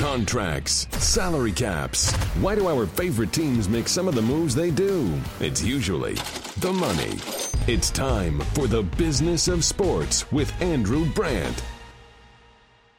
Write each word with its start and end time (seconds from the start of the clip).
Contracts, 0.00 0.88
salary 0.92 1.52
caps. 1.52 2.10
Why 2.40 2.54
do 2.54 2.68
our 2.68 2.86
favorite 2.86 3.34
teams 3.34 3.68
make 3.68 3.86
some 3.86 4.08
of 4.08 4.14
the 4.14 4.22
moves 4.22 4.54
they 4.54 4.70
do? 4.70 5.12
It's 5.40 5.62
usually 5.62 6.14
the 6.56 6.72
money. 6.72 7.18
It's 7.66 7.90
time 7.90 8.40
for 8.54 8.66
the 8.66 8.82
business 8.82 9.46
of 9.46 9.62
sports 9.62 10.32
with 10.32 10.50
Andrew 10.62 11.04
Brandt. 11.04 11.62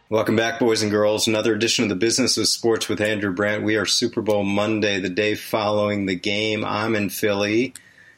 Welcome 0.10 0.36
back, 0.36 0.60
boys 0.60 0.84
and 0.84 0.92
girls. 0.92 1.28
Another 1.28 1.56
edition 1.56 1.82
of 1.82 1.90
the 1.90 1.96
Business 1.96 2.38
of 2.38 2.48
Sports 2.48 2.88
with 2.88 3.02
Andrew 3.02 3.34
Brandt. 3.34 3.64
We 3.64 3.78
are 3.78 3.86
Super 3.88 4.22
Bowl 4.22 4.44
Monday, 4.44 5.00
the 5.00 5.10
day 5.10 5.34
following 5.34 6.06
the 6.06 6.14
game. 6.14 6.64
I'm 6.64 6.96
in 6.96 7.10
Philly. 7.10 7.74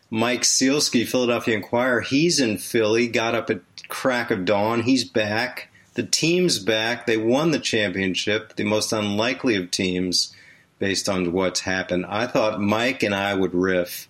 Mike 0.10 0.42
Sielski, 0.42 1.08
Philadelphia 1.08 1.56
Inquirer, 1.56 2.02
he's 2.02 2.42
in 2.42 2.58
Philly. 2.58 3.08
Got 3.08 3.34
up 3.34 3.50
at 3.50 3.62
crack 3.88 4.30
of 4.30 4.44
dawn. 4.44 4.82
He's 4.82 5.06
back. 5.06 5.70
The 5.94 6.04
team's 6.04 6.60
back. 6.60 7.06
They 7.06 7.18
won 7.18 7.52
the 7.52 7.60
championship, 7.60 8.56
the 8.56 8.64
most 8.64 8.92
unlikely 8.92 9.56
of 9.56 9.72
teams 9.72 10.34
based 10.80 11.08
on 11.08 11.32
what's 11.32 11.62
happened. 11.62 12.06
I 12.08 12.28
thought 12.28 12.60
Mike 12.60 13.04
and 13.04 13.14
I 13.14 13.34
would 13.34 13.54
riff 13.54 14.08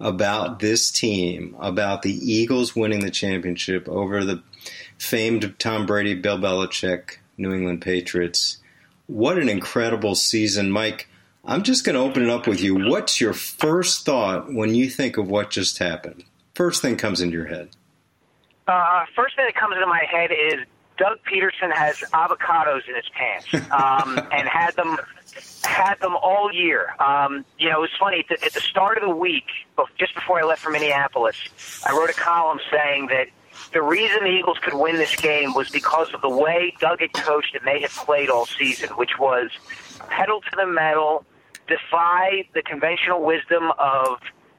about 0.00 0.60
this 0.60 0.90
team, 0.90 1.56
about 1.60 2.02
the 2.02 2.12
Eagles 2.12 2.74
winning 2.74 3.00
the 3.00 3.10
championship 3.10 3.88
over 3.88 4.24
the 4.24 4.42
famed 4.98 5.54
Tom 5.58 5.86
Brady, 5.86 6.14
Bill 6.14 6.38
Belichick, 6.38 7.18
New 7.36 7.52
England 7.52 7.82
Patriots. 7.82 8.58
What 9.06 9.38
an 9.38 9.48
incredible 9.48 10.14
season, 10.14 10.70
Mike. 10.70 11.08
I'm 11.44 11.62
just 11.62 11.84
going 11.84 11.94
to 11.94 12.00
open 12.00 12.24
it 12.24 12.30
up 12.30 12.46
with 12.46 12.60
you. 12.60 12.88
What's 12.88 13.20
your 13.20 13.32
first 13.32 14.04
thought 14.04 14.52
when 14.52 14.74
you 14.74 14.90
think 14.90 15.16
of 15.16 15.28
what 15.28 15.50
just 15.50 15.78
happened? 15.78 16.24
First 16.54 16.82
thing 16.82 16.96
comes 16.96 17.20
into 17.20 17.36
your 17.36 17.46
head. 17.46 17.68
Uh, 18.66 19.04
first 19.14 19.36
thing 19.36 19.44
that 19.46 19.54
comes 19.54 19.74
into 19.74 19.86
my 19.86 20.04
head 20.10 20.30
is 20.32 20.66
Doug 20.98 21.18
Pederson 21.30 21.72
has 21.72 21.96
avocados 22.12 22.88
in 22.88 22.94
his 22.94 23.08
pants 23.12 23.46
um, 23.70 24.18
and 24.32 24.48
had 24.48 24.74
them 24.76 24.96
had 25.64 26.00
them 26.00 26.16
all 26.16 26.52
year. 26.52 26.94
Um, 27.00 27.44
you 27.58 27.68
know, 27.68 27.78
it 27.78 27.80
was 27.80 27.90
funny 27.98 28.20
at 28.20 28.28
the, 28.28 28.44
at 28.44 28.52
the 28.52 28.60
start 28.60 28.98
of 28.98 29.08
the 29.08 29.14
week, 29.14 29.44
just 29.98 30.14
before 30.14 30.40
I 30.40 30.44
left 30.44 30.62
for 30.62 30.70
Minneapolis, 30.70 31.36
I 31.86 31.92
wrote 31.92 32.08
a 32.10 32.14
column 32.14 32.60
saying 32.70 33.08
that 33.08 33.26
the 33.72 33.82
reason 33.82 34.20
the 34.22 34.30
Eagles 34.30 34.58
could 34.62 34.74
win 34.74 34.96
this 34.96 35.16
game 35.16 35.54
was 35.54 35.70
because 35.70 36.12
of 36.14 36.20
the 36.20 36.30
way 36.30 36.74
Doug 36.80 37.00
had 37.00 37.12
coached 37.12 37.54
and 37.54 37.66
they 37.66 37.80
had 37.80 37.90
played 37.90 38.28
all 38.28 38.46
season, 38.46 38.90
which 38.90 39.18
was 39.18 39.50
pedal 40.08 40.40
to 40.40 40.56
the 40.56 40.66
metal, 40.66 41.24
defy 41.66 42.46
the 42.54 42.62
conventional 42.62 43.22
wisdom 43.22 43.72
of 43.78 44.18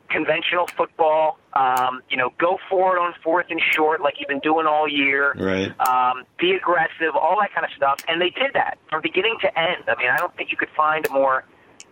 conventional 0.10 0.68
football. 0.68 1.40
Um, 1.54 2.02
you 2.10 2.18
know, 2.18 2.32
go 2.40 2.60
for 2.70 2.96
it 2.96 3.00
on 3.00 3.14
fourth 3.24 3.48
and 3.50 3.62
short 3.72 4.02
like 4.02 4.16
you've 4.20 4.30
been 4.30 4.40
doing 4.40 4.68
all 4.68 4.88
year. 4.88 5.34
Right. 5.34 5.74
Um, 5.80 6.24
be 6.40 6.52
aggressive, 6.52 7.16
all 7.16 7.38
that 7.40 7.54
kind 7.54 7.66
of 7.66 7.72
stuff, 7.76 8.00
and 8.08 8.22
they 8.22 8.30
did 8.30 8.54
that 8.54 8.78
from 8.90 9.02
beginning 9.02 9.38
to 9.42 9.60
end. 9.60 9.84
I 9.88 9.96
mean, 9.98 10.10
I 10.10 10.18
don't 10.18 10.36
think 10.36 10.52
you 10.52 10.58
could 10.58 10.70
find 10.76 11.06
a 11.08 11.12
more 11.12 11.46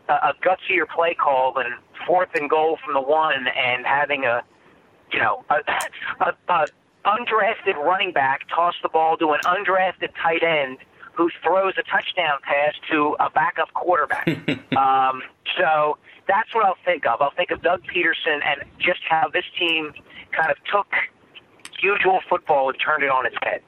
uh, 0.10 0.32
a 0.32 0.34
gutsier 0.46 0.88
play 0.88 1.14
call 1.14 1.54
than 1.54 1.74
fourth 2.06 2.30
and 2.36 2.50
goal 2.50 2.78
from 2.84 2.94
the 2.94 3.02
one 3.02 3.48
and 3.48 3.86
having 3.86 4.24
a 4.26 4.44
you 5.12 5.20
know 5.20 5.44
a, 5.50 6.26
a, 6.26 6.54
a 6.54 6.66
undrafted 7.06 7.76
running 7.76 8.12
back 8.12 8.42
toss 8.54 8.74
the 8.82 8.90
ball 8.90 9.18
to 9.18 9.32
an 9.32 9.40
undrafted 9.46 10.10
tight 10.22 10.44
end 10.44 10.78
who 11.16 11.30
throws 11.42 11.74
a 11.78 11.84
touchdown 11.84 12.40
pass 12.44 12.74
to 12.92 13.16
a 13.20 13.30
backup 13.30 13.74
quarterback. 13.74 14.28
um, 14.78 15.22
so 15.58 15.98
that's 16.28 16.54
what 16.54 16.66
I'll 16.66 16.78
think 16.84 17.06
of. 17.06 17.22
I'll 17.22 17.32
think 17.32 17.52
of 17.52 17.62
Doug 17.62 17.84
Pederson 17.84 18.44
and 18.44 18.64
just 18.80 19.00
how 19.10 19.30
this 19.30 19.46
team 19.58 19.94
kind 20.32 20.52
of 20.52 20.58
took 20.72 20.88
usual 21.82 22.20
football 22.30 22.70
and 22.70 22.78
turned 22.80 23.04
it 23.04 23.10
on 23.10 23.26
its 23.26 23.36
head. 23.44 23.62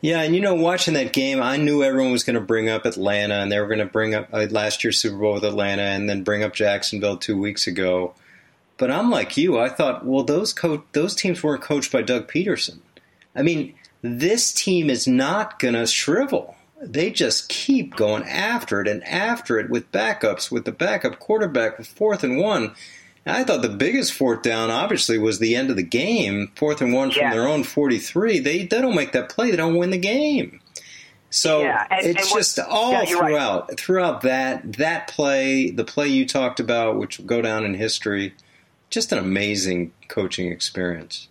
Yeah, 0.00 0.22
and 0.22 0.34
you 0.34 0.40
know, 0.40 0.54
watching 0.54 0.94
that 0.94 1.12
game, 1.12 1.42
I 1.42 1.56
knew 1.56 1.82
everyone 1.82 2.12
was 2.12 2.22
going 2.22 2.34
to 2.34 2.40
bring 2.40 2.68
up 2.68 2.84
Atlanta, 2.84 3.34
and 3.34 3.50
they 3.50 3.58
were 3.58 3.66
going 3.66 3.80
to 3.80 3.86
bring 3.86 4.14
up 4.14 4.28
uh, 4.32 4.46
last 4.50 4.84
year's 4.84 5.00
Super 5.00 5.18
Bowl 5.18 5.34
with 5.34 5.44
Atlanta, 5.44 5.82
and 5.82 6.08
then 6.08 6.22
bring 6.22 6.44
up 6.44 6.54
Jacksonville 6.54 7.16
two 7.16 7.36
weeks 7.36 7.66
ago. 7.66 8.14
But 8.76 8.92
I'm 8.92 9.10
like 9.10 9.36
you. 9.36 9.58
I 9.58 9.68
thought, 9.68 10.06
well, 10.06 10.22
those 10.22 10.52
co- 10.52 10.84
those 10.92 11.16
teams 11.16 11.42
weren't 11.42 11.62
coached 11.62 11.90
by 11.90 12.02
Doug 12.02 12.30
Pederson. 12.30 12.78
I 13.34 13.42
mean, 13.42 13.74
this 14.00 14.52
team 14.52 14.88
is 14.88 15.08
not 15.08 15.58
going 15.58 15.74
to 15.74 15.84
shrivel 15.84 16.54
they 16.80 17.10
just 17.10 17.48
keep 17.48 17.96
going 17.96 18.22
after 18.24 18.80
it 18.80 18.88
and 18.88 19.02
after 19.04 19.58
it 19.58 19.70
with 19.70 19.90
backups, 19.92 20.50
with 20.50 20.64
the 20.64 20.72
backup 20.72 21.18
quarterback, 21.18 21.78
with 21.78 21.86
fourth 21.86 22.22
and 22.22 22.38
one. 22.38 22.74
And 23.26 23.36
I 23.36 23.44
thought 23.44 23.62
the 23.62 23.68
biggest 23.68 24.12
fourth 24.12 24.42
down, 24.42 24.70
obviously, 24.70 25.18
was 25.18 25.38
the 25.38 25.56
end 25.56 25.70
of 25.70 25.76
the 25.76 25.82
game, 25.82 26.52
fourth 26.54 26.80
and 26.80 26.92
one 26.92 27.10
from 27.10 27.22
yeah. 27.22 27.32
their 27.32 27.48
own 27.48 27.64
43. 27.64 28.38
They, 28.38 28.64
they 28.64 28.80
don't 28.80 28.94
make 28.94 29.12
that 29.12 29.28
play, 29.28 29.50
they 29.50 29.56
don't 29.56 29.76
win 29.76 29.90
the 29.90 29.98
game. 29.98 30.60
So 31.30 31.60
yeah, 31.60 31.86
and, 31.90 32.06
it's 32.06 32.22
and 32.22 32.30
what, 32.30 32.38
just 32.38 32.58
all 32.58 32.92
yeah, 32.92 33.04
throughout, 33.04 33.68
right. 33.68 33.78
throughout 33.78 34.22
that 34.22 34.72
that 34.74 35.08
play, 35.08 35.70
the 35.70 35.84
play 35.84 36.08
you 36.08 36.26
talked 36.26 36.58
about, 36.58 36.96
which 36.96 37.18
will 37.18 37.26
go 37.26 37.42
down 37.42 37.64
in 37.64 37.74
history, 37.74 38.34
just 38.88 39.12
an 39.12 39.18
amazing 39.18 39.92
coaching 40.08 40.50
experience. 40.50 41.27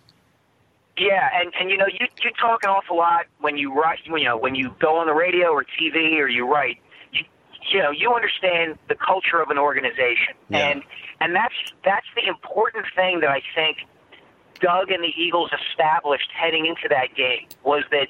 Yeah, 0.98 1.28
and 1.34 1.52
and 1.58 1.70
you 1.70 1.76
know 1.76 1.86
you 1.86 2.06
you 2.22 2.30
talk 2.40 2.64
an 2.64 2.70
awful 2.70 2.96
lot 2.96 3.26
when 3.40 3.56
you 3.56 3.72
write, 3.72 4.00
when 4.08 4.20
you 4.20 4.28
know, 4.28 4.36
when 4.36 4.54
you 4.54 4.74
go 4.80 4.96
on 4.96 5.06
the 5.06 5.14
radio 5.14 5.48
or 5.48 5.64
TV 5.64 6.18
or 6.18 6.28
you 6.28 6.50
write. 6.50 6.78
You 7.12 7.24
you 7.72 7.82
know 7.82 7.90
you 7.90 8.12
understand 8.12 8.78
the 8.88 8.96
culture 8.96 9.40
of 9.40 9.50
an 9.50 9.58
organization, 9.58 10.34
yeah. 10.48 10.68
and 10.68 10.82
and 11.20 11.34
that's 11.34 11.54
that's 11.84 12.06
the 12.16 12.26
important 12.28 12.86
thing 12.96 13.20
that 13.20 13.30
I 13.30 13.42
think 13.54 13.78
Doug 14.60 14.90
and 14.90 15.02
the 15.02 15.12
Eagles 15.16 15.50
established 15.70 16.30
heading 16.34 16.66
into 16.66 16.88
that 16.88 17.14
game 17.14 17.46
was 17.64 17.84
that 17.90 18.08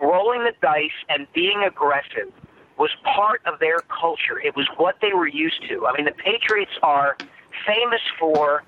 rolling 0.00 0.44
the 0.44 0.52
dice 0.62 0.90
and 1.08 1.26
being 1.32 1.64
aggressive 1.66 2.32
was 2.78 2.90
part 3.02 3.40
of 3.46 3.58
their 3.58 3.78
culture. 3.88 4.38
It 4.38 4.54
was 4.54 4.68
what 4.76 4.96
they 5.02 5.12
were 5.12 5.26
used 5.26 5.68
to. 5.68 5.86
I 5.86 5.96
mean, 5.96 6.04
the 6.04 6.12
Patriots 6.12 6.70
are 6.84 7.16
famous 7.66 8.00
for 8.20 8.62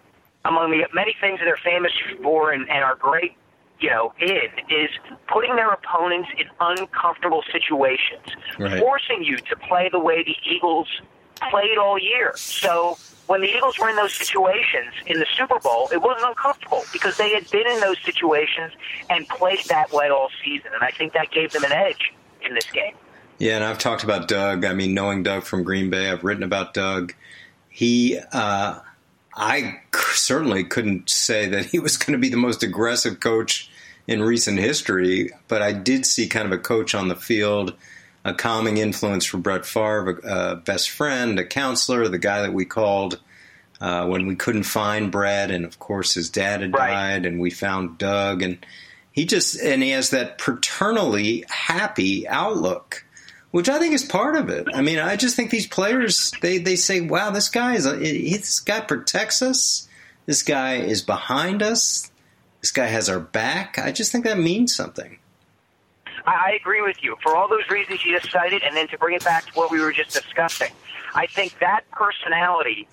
among 0.44 0.72
the 0.72 0.88
many 0.92 1.14
things 1.20 1.38
that 1.38 1.44
they're 1.44 1.56
famous 1.56 1.92
for 2.22 2.50
and, 2.50 2.69
and 2.69 2.82
are 2.82 2.97
great 2.97 3.36
you 3.80 3.91
know, 3.91 4.12
in 4.20 4.48
is 4.68 4.91
putting 5.28 5.56
their 5.56 5.72
opponents 5.72 6.28
in 6.38 6.46
uncomfortable 6.60 7.42
situations, 7.50 8.26
right. 8.58 8.78
forcing 8.78 9.24
you 9.24 9.38
to 9.38 9.56
play 9.56 9.88
the 9.91 9.98
way 9.98 10.22
the 10.22 10.36
Eagles 10.48 10.88
played 11.50 11.78
all 11.78 11.98
year. 11.98 12.32
So 12.36 12.98
when 13.26 13.41
the 13.41 13.48
Eagles 13.48 13.78
were 13.78 13.88
in 13.88 13.96
those 13.96 14.12
situations 14.12 14.92
in 15.06 15.18
the 15.18 15.26
Super 15.36 15.58
Bowl, 15.60 15.88
it 15.92 16.02
wasn't 16.02 16.28
uncomfortable 16.28 16.82
because 16.92 17.16
they 17.16 17.32
had 17.32 17.48
been 17.50 17.66
in 17.66 17.80
those 17.80 17.96
situations 18.04 18.72
and 19.08 19.26
played 19.28 19.64
that 19.68 19.92
way 19.92 20.10
all 20.10 20.28
season. 20.44 20.72
And 20.74 20.82
I 20.82 20.91
think 20.91 21.12
that 21.12 21.30
gave 21.30 21.52
them 21.52 21.64
an 21.64 21.72
edge 21.72 22.12
in 22.42 22.54
this 22.54 22.70
game. 22.70 22.94
Yeah, 23.38 23.54
and 23.54 23.64
I've 23.64 23.78
talked 23.78 24.04
about 24.04 24.28
Doug. 24.28 24.64
I 24.64 24.74
mean, 24.74 24.92
knowing 24.92 25.22
Doug 25.22 25.44
from 25.44 25.62
Green 25.62 25.88
Bay, 25.88 26.10
I've 26.10 26.24
written 26.24 26.42
about 26.42 26.74
Doug. 26.74 27.14
He, 27.70 28.18
uh, 28.32 28.80
I 29.34 29.80
certainly 29.94 30.64
couldn't 30.64 31.08
say 31.08 31.48
that 31.48 31.66
he 31.66 31.78
was 31.78 31.97
going 31.97 32.12
to 32.12 32.18
be 32.18 32.28
the 32.28 32.36
most 32.36 32.62
aggressive 32.62 33.20
coach 33.20 33.69
in 34.10 34.21
recent 34.25 34.59
history, 34.59 35.31
but 35.47 35.62
I 35.62 35.72
did 35.72 36.04
see 36.04 36.26
kind 36.26 36.44
of 36.44 36.53
a 36.53 36.59
coach 36.59 36.97
on 36.97 37.06
the 37.06 37.15
field, 37.15 37.75
a 38.25 38.34
calming 38.34 38.78
influence 38.78 39.25
for 39.25 39.38
Brett 39.38 39.65
Favre, 39.65 40.21
a, 40.25 40.50
a 40.50 40.56
best 40.56 40.91
friend, 40.91 41.38
a 41.38 41.47
counselor, 41.47 42.09
the 42.09 42.19
guy 42.19 42.43
that 42.43 42.53
we 42.53 42.65
called 42.65 43.21
uh, 43.81 44.06
when 44.06 44.26
we 44.26 44.34
couldn't 44.34 44.65
find 44.65 45.12
Brett, 45.12 45.53
and 45.53 45.65
of 45.65 45.78
course 45.78 46.15
his 46.15 46.28
dad 46.28 46.60
had 46.60 46.75
right. 46.75 46.91
died, 46.91 47.25
and 47.25 47.38
we 47.38 47.50
found 47.50 47.98
Doug, 47.98 48.43
and 48.43 48.59
he 49.12 49.25
just 49.25 49.60
and 49.62 49.81
he 49.81 49.91
has 49.91 50.10
that 50.10 50.38
paternally 50.38 51.44
happy 51.48 52.28
outlook 52.28 53.04
which 53.53 53.69
I 53.69 53.81
think 53.81 53.94
is 53.94 54.04
part 54.04 54.37
of 54.37 54.48
it. 54.48 54.69
I 54.72 54.81
mean, 54.81 55.00
I 55.00 55.16
just 55.16 55.34
think 55.34 55.50
these 55.50 55.66
players 55.66 56.32
they 56.41 56.59
they 56.59 56.77
say, 56.77 57.00
"Wow, 57.00 57.31
this 57.31 57.48
guy 57.48 57.75
is 57.75 57.84
a, 57.84 57.97
this 57.97 58.60
guy 58.60 58.78
protects 58.78 59.42
us. 59.42 59.88
This 60.27 60.44
guy 60.44 60.77
is 60.77 61.03
behind 61.03 61.60
us. 61.60 62.10
This 62.60 62.71
guy 62.71 62.87
has 62.87 63.09
our 63.09 63.21
back." 63.21 63.78
I 63.78 63.93
just 63.93 64.12
think 64.12 64.25
that 64.25 64.38
means 64.38 64.75
something. 64.75 65.19
I 66.26 66.53
agree 66.60 66.82
with 66.82 67.03
you 67.03 67.16
for 67.22 67.37
all 67.37 67.48
those 67.48 67.69
reasons 67.71 68.04
you 68.04 68.19
just 68.19 68.31
cited, 68.31 68.62
and 68.62 68.76
then 68.76 68.88
to 68.88 68.98
bring 68.98 69.15
it 69.15 69.25
back 69.25 69.47
to 69.47 69.53
what 69.53 69.71
we 69.71 69.81
were 69.81 69.93
just 69.93 70.12
discussing. 70.12 70.72
I 71.15 71.27
think 71.27 71.59
that 71.60 71.83
personality 71.91 72.86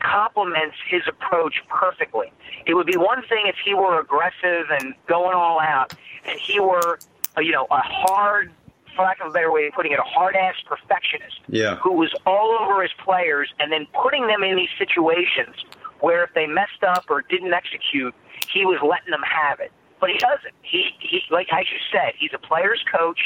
complements 0.00 0.76
his 0.88 1.02
approach 1.06 1.62
perfectly. 1.68 2.32
It 2.66 2.74
would 2.74 2.86
be 2.86 2.96
one 2.96 3.22
thing 3.28 3.44
if 3.46 3.56
he 3.64 3.74
were 3.74 4.00
aggressive 4.00 4.66
and 4.70 4.94
going 5.06 5.34
all 5.34 5.60
out, 5.60 5.92
and 6.26 6.38
he 6.40 6.58
were, 6.58 6.98
uh, 7.36 7.40
you 7.40 7.52
know, 7.52 7.66
a 7.70 7.80
hard 7.80 8.50
for 8.96 9.04
lack 9.04 9.20
of 9.20 9.28
a 9.28 9.30
better 9.30 9.52
way 9.52 9.66
of 9.66 9.72
putting 9.72 9.92
it, 9.92 9.98
a 9.98 10.02
hard 10.02 10.34
ass 10.34 10.56
perfectionist 10.66 11.40
yeah. 11.48 11.76
who 11.76 11.92
was 11.92 12.12
all 12.26 12.58
over 12.60 12.82
his 12.82 12.90
players 13.04 13.48
and 13.60 13.70
then 13.70 13.86
putting 14.02 14.26
them 14.26 14.42
in 14.42 14.56
these 14.56 14.68
situations 14.78 15.54
where 16.00 16.24
if 16.24 16.30
they 16.34 16.46
messed 16.46 16.82
up 16.86 17.04
or 17.08 17.22
didn't 17.22 17.52
execute, 17.52 18.14
he 18.52 18.64
was 18.64 18.78
letting 18.82 19.10
them 19.10 19.22
have 19.22 19.60
it. 19.60 19.72
But 20.00 20.10
he 20.10 20.18
doesn't. 20.18 20.54
He, 20.62 20.90
he 20.98 21.22
like 21.30 21.48
as 21.52 21.66
you 21.70 21.78
said, 21.92 22.14
he's 22.18 22.30
a 22.34 22.38
player's 22.38 22.82
coach. 22.90 23.20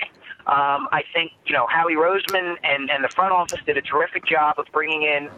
Um, 0.46 0.88
I 0.92 1.02
think 1.12 1.32
you 1.46 1.52
know 1.52 1.66
Howie 1.68 1.94
Roseman 1.94 2.56
and 2.64 2.90
and 2.90 3.04
the 3.04 3.08
front 3.08 3.32
office 3.32 3.60
did 3.64 3.76
a 3.76 3.82
terrific 3.82 4.26
job 4.26 4.58
of 4.58 4.66
bringing 4.72 5.02
in 5.02 5.28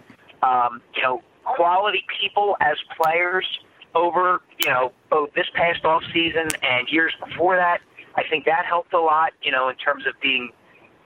um, 0.42 0.80
you 0.94 1.02
know 1.02 1.22
quality 1.44 2.04
people 2.20 2.56
as 2.60 2.76
players 3.00 3.46
over 3.94 4.40
you 4.64 4.70
know 4.70 4.92
both 5.10 5.32
this 5.34 5.46
past 5.54 5.84
off 5.84 6.02
season 6.12 6.48
and 6.62 6.88
years 6.90 7.12
before 7.24 7.56
that. 7.56 7.80
I 8.16 8.22
think 8.28 8.46
that 8.46 8.64
helped 8.64 8.94
a 8.94 9.00
lot, 9.00 9.32
you 9.42 9.52
know, 9.52 9.68
in 9.68 9.76
terms 9.76 10.06
of 10.06 10.14
being 10.22 10.50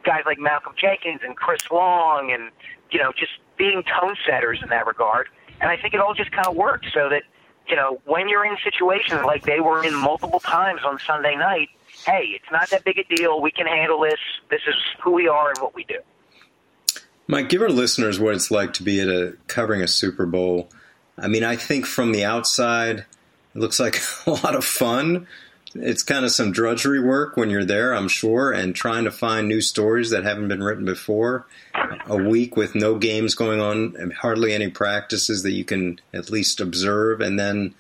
guys 0.05 0.23
like 0.27 0.39
Malcolm 0.39 0.75
Jenkins 0.81 1.21
and 1.25 1.37
Chris 1.37 1.63
Long, 1.71 2.31
and 2.33 2.51
you 2.91 3.01
know, 3.01 3.13
just 3.19 3.33
being 3.59 3.83
tone 3.83 4.15
setters 4.27 4.61
in 4.63 4.69
that 4.71 4.87
regard. 4.87 5.29
And 5.61 5.71
I 5.71 5.77
think 5.77 5.95
it 5.95 6.01
all 6.01 6.15
just 6.15 6.33
kind 6.33 6.47
of 6.47 6.57
worked 6.57 6.87
so 6.93 7.09
that 7.09 7.23
you 7.71 7.77
know, 7.77 8.01
when 8.05 8.29
you're 8.29 8.45
in 8.45 8.57
situations 8.65 9.23
like 9.25 9.45
they 9.45 9.61
were 9.61 9.85
in 9.85 9.95
multiple 9.95 10.41
times 10.41 10.81
on 10.85 10.99
Sunday 11.07 11.37
night, 11.37 11.69
hey, 12.05 12.33
it's 12.35 12.51
not 12.51 12.69
that 12.71 12.85
big 12.85 12.99
a 12.99 13.05
deal. 13.15 13.41
We 13.41 13.53
can 13.53 13.67
handle 13.67 14.01
this. 14.01 14.19
This 14.51 14.63
is 14.67 14.75
who 15.03 15.13
we 15.13 15.29
are 15.29 15.51
and 15.51 15.59
what 15.59 15.75
we 15.75 15.85
do. 15.85 15.99
Mike, 17.29 17.49
give 17.49 17.63
our 17.63 17.69
listeners 17.69 18.19
what 18.19 18.35
it's 18.35 18.51
like 18.51 18.73
to 18.75 18.83
be 18.83 19.01
at 19.01 19.09
a 19.09 19.37
covering 19.47 19.83
a 19.83 19.87
Super 19.87 20.27
Bowl. 20.27 20.69
I 21.17 21.29
mean, 21.29 21.45
I 21.45 21.55
think 21.55 21.87
from 21.87 22.11
the 22.11 22.25
outside, 22.25 23.05
it 23.55 23.59
looks 23.59 23.79
like 23.79 24.01
a 24.27 24.31
lot 24.31 24.57
of 24.57 24.65
fun. 24.65 25.29
It's 25.75 26.03
kind 26.03 26.25
of 26.25 26.33
some 26.33 26.51
drudgery 26.51 27.01
work 27.01 27.37
when 27.37 27.49
you're 27.49 27.65
there, 27.65 27.95
I'm 27.95 28.09
sure, 28.09 28.51
and 28.51 28.75
trying 28.75 29.05
to 29.05 29.11
find 29.13 29.47
new 29.47 29.61
stories 29.61 30.11
that 30.11 30.25
haven't 30.25 30.49
been 30.49 30.63
written 30.63 30.85
before. 30.85 31.47
A 32.07 32.17
week 32.17 32.57
with 32.57 32.75
no 32.75 32.99
games 32.99 33.35
going 33.35 33.61
on, 33.61 33.95
and 33.97 34.13
hardly 34.13 34.53
any 34.53 34.69
practices 34.69 35.45
that 35.45 35.53
you 35.53 35.65
can 35.65 36.01
at 36.13 36.31
least 36.31 36.61
observe, 36.61 37.21
and 37.21 37.39
then 37.39 37.75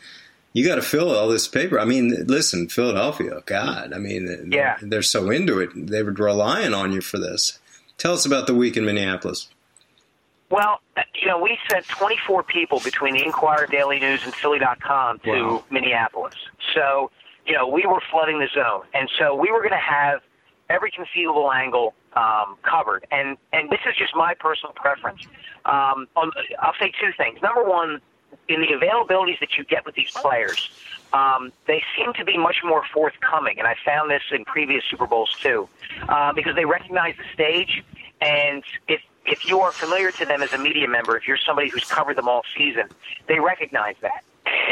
you 0.52 0.64
got 0.66 0.76
to 0.76 0.82
fill 0.82 1.14
all 1.14 1.28
this 1.28 1.48
paper. 1.48 1.78
I 1.80 1.84
mean, 1.84 2.26
listen, 2.26 2.68
Philadelphia, 2.68 3.42
God, 3.46 3.92
I 3.92 3.98
mean, 3.98 4.50
yeah. 4.52 4.78
they're 4.82 5.02
so 5.02 5.30
into 5.30 5.58
it. 5.60 5.70
They 5.74 6.02
were 6.02 6.12
relying 6.12 6.74
on 6.74 6.92
you 6.92 7.00
for 7.00 7.18
this. 7.18 7.58
Tell 7.98 8.14
us 8.14 8.24
about 8.24 8.46
the 8.46 8.54
week 8.54 8.76
in 8.76 8.84
Minneapolis. 8.84 9.48
Well, 10.50 10.80
uh, 10.96 11.02
you 11.14 11.28
know, 11.28 11.38
we 11.38 11.56
sent 11.70 11.86
24 11.86 12.42
people 12.42 12.80
between 12.80 13.14
the 13.14 13.24
Inquirer, 13.24 13.66
Daily 13.66 14.00
News, 14.00 14.24
and 14.24 14.34
Philly.com 14.34 15.20
to 15.20 15.30
Wow. 15.30 15.64
Minneapolis. 15.70 16.34
So, 16.74 17.10
you 17.50 17.56
know, 17.56 17.66
we 17.66 17.84
were 17.84 18.00
flooding 18.12 18.38
the 18.38 18.46
zone, 18.54 18.82
and 18.94 19.10
so 19.18 19.34
we 19.34 19.50
were 19.50 19.58
going 19.58 19.72
to 19.72 19.76
have 19.76 20.20
every 20.68 20.88
conceivable 20.92 21.50
angle 21.50 21.94
um, 22.12 22.56
covered. 22.62 23.04
And 23.10 23.36
and 23.52 23.68
this 23.70 23.80
is 23.88 23.96
just 23.96 24.14
my 24.14 24.34
personal 24.34 24.72
preference. 24.72 25.22
Um, 25.64 26.06
on, 26.14 26.30
I'll 26.60 26.78
say 26.78 26.92
two 27.00 27.10
things. 27.16 27.42
Number 27.42 27.64
one, 27.64 28.00
in 28.48 28.60
the 28.60 28.68
availabilities 28.68 29.40
that 29.40 29.58
you 29.58 29.64
get 29.64 29.84
with 29.84 29.96
these 29.96 30.12
players, 30.12 30.70
um, 31.12 31.52
they 31.66 31.82
seem 31.96 32.12
to 32.12 32.24
be 32.24 32.38
much 32.38 32.58
more 32.62 32.84
forthcoming, 32.94 33.58
and 33.58 33.66
I 33.66 33.74
found 33.84 34.12
this 34.12 34.22
in 34.30 34.44
previous 34.44 34.84
Super 34.88 35.08
Bowls 35.08 35.34
too, 35.42 35.68
uh, 36.08 36.32
because 36.32 36.54
they 36.54 36.66
recognize 36.66 37.16
the 37.16 37.24
stage, 37.34 37.82
and 38.20 38.62
if 38.86 39.00
if 39.26 39.44
you 39.44 39.58
are 39.58 39.72
familiar 39.72 40.12
to 40.12 40.24
them 40.24 40.40
as 40.40 40.52
a 40.52 40.58
media 40.58 40.86
member, 40.86 41.16
if 41.16 41.26
you're 41.26 41.36
somebody 41.36 41.68
who's 41.68 41.84
covered 41.84 42.16
them 42.16 42.28
all 42.28 42.42
season, 42.56 42.88
they 43.26 43.40
recognize 43.40 43.96
that, 44.02 44.22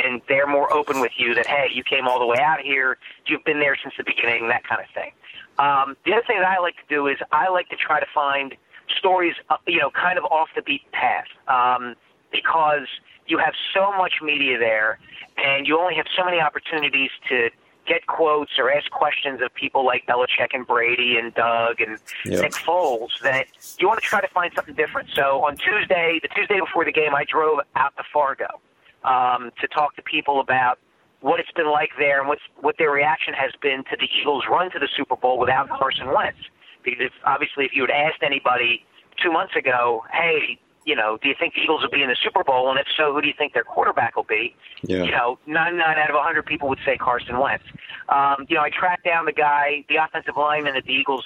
and 0.05 0.21
they're 0.29 0.47
more 0.47 0.73
open 0.73 1.01
with 1.01 1.13
you 1.17 1.35
that 1.35 1.47
hey, 1.47 1.69
you 1.73 1.83
came 1.83 2.07
all 2.09 2.19
the 2.19 2.27
way 2.27 2.39
out 2.39 2.61
here, 2.61 2.99
you've 3.27 3.45
been 3.45 3.61
there 3.61 3.77
since 3.81 3.95
the 3.97 4.05
beginning, 4.05 4.49
that 4.49 4.65
kind 4.65 4.81
of 4.81 4.89
thing. 4.95 5.13
Um, 5.59 5.97
the 6.05 6.13
other 6.13 6.23
thing 6.27 6.39
that 6.39 6.47
I 6.47 6.59
like 6.61 6.77
to 6.77 6.89
do 6.89 7.07
is 7.09 7.19
I 7.33 7.49
like 7.49 7.69
to 7.71 7.77
try 7.77 8.01
to 8.01 8.07
find 8.15 8.55
stories, 8.97 9.35
uh, 9.51 9.57
you 9.67 9.79
know, 9.79 9.91
kind 9.91 10.19
of 10.19 10.25
off 10.25 10.49
the 10.55 10.63
beaten 10.63 10.89
path, 10.93 11.27
um, 11.49 11.95
because 12.31 12.87
you 13.27 13.39
have 13.39 13.55
so 13.75 13.93
much 13.97 14.15
media 14.23 14.59
there, 14.59 14.99
and 15.37 15.67
you 15.67 15.79
only 15.79 15.95
have 15.95 16.07
so 16.17 16.25
many 16.25 16.41
opportunities 16.41 17.11
to 17.29 17.51
get 17.87 18.07
quotes 18.07 18.53
or 18.59 18.71
ask 18.71 18.91
questions 18.91 19.41
of 19.43 19.53
people 19.55 19.85
like 19.85 20.07
Belichick 20.07 20.49
and 20.53 20.67
Brady 20.67 21.17
and 21.17 21.35
Doug 21.35 21.81
and 21.81 21.99
Yep. 22.27 22.43
Nick 22.43 22.53
Foles 22.53 23.19
that 23.23 23.47
you 23.79 23.89
want 23.89 24.01
to 24.01 24.07
try 24.07 24.21
to 24.21 24.29
find 24.29 24.53
something 24.55 24.75
different. 24.75 25.09
So 25.15 25.43
on 25.43 25.57
Tuesday, 25.57 26.21
the 26.21 26.29
Tuesday 26.29 26.61
before 26.61 26.85
the 26.85 26.93
game, 26.93 27.15
I 27.15 27.25
drove 27.25 27.61
out 27.77 27.97
to 27.97 28.03
Fargo 28.13 28.61
um, 29.05 29.51
to 29.61 29.69
talk 29.69 29.97
to 29.97 30.03
people 30.03 30.41
about 30.41 30.79
what 31.21 31.41
it's 31.41 31.51
been 31.53 31.71
like 31.71 31.91
there 31.99 32.21
and 32.21 32.29
what's 32.29 32.43
what 32.61 32.77
their 32.79 32.91
reaction 32.91 33.35
has 33.35 33.53
been 33.61 33.85
to 33.85 33.97
the 33.99 34.09
Eagles' 34.21 34.45
run 34.51 34.71
to 34.71 34.79
the 34.79 34.89
Super 34.97 35.17
Bowl 35.17 35.39
without 35.39 35.69
Carson 35.69 36.13
Wentz. 36.13 36.39
Because 36.85 37.01
if, 37.07 37.13
obviously, 37.25 37.65
if 37.65 37.73
you 37.75 37.83
had 37.83 37.91
asked 37.91 38.23
anybody 38.23 38.85
two 39.23 39.33
months 39.33 39.57
ago, 39.57 40.05
hey, 40.13 40.59
you 40.85 40.95
know, 40.95 41.19
do 41.21 41.29
you 41.29 41.35
think 41.39 41.55
the 41.55 41.61
Eagles 41.61 41.83
will 41.83 41.91
be 41.91 42.03
in 42.03 42.09
the 42.09 42.17
Super 42.23 42.45
Bowl? 42.45 42.71
And 42.71 42.79
if 42.79 42.87
so, 42.97 43.13
who 43.13 43.21
do 43.21 43.29
you 43.29 43.35
think 43.37 43.53
their 43.53 43.65
quarterback 43.65 44.17
will 44.17 44.25
be? 44.25 44.55
Yeah. 44.83 45.03
You 45.03 45.11
know, 45.11 45.39
99 45.47 45.81
out 45.81 46.09
of 46.09 46.15
100 46.15 46.47
people 46.47 46.69
would 46.69 46.79
say 46.85 46.97
Carson 46.97 47.39
Wentz. 47.39 47.65
Um, 48.09 48.47
you 48.49 48.57
know, 48.57 48.63
I 48.63 48.71
tracked 48.71 49.05
down 49.05 49.27
the 49.27 49.33
guy, 49.33 49.85
the 49.89 49.97
offensive 49.97 50.37
lineman 50.37 50.75
that 50.75 50.85
the 50.85 50.93
Eagles 50.93 51.25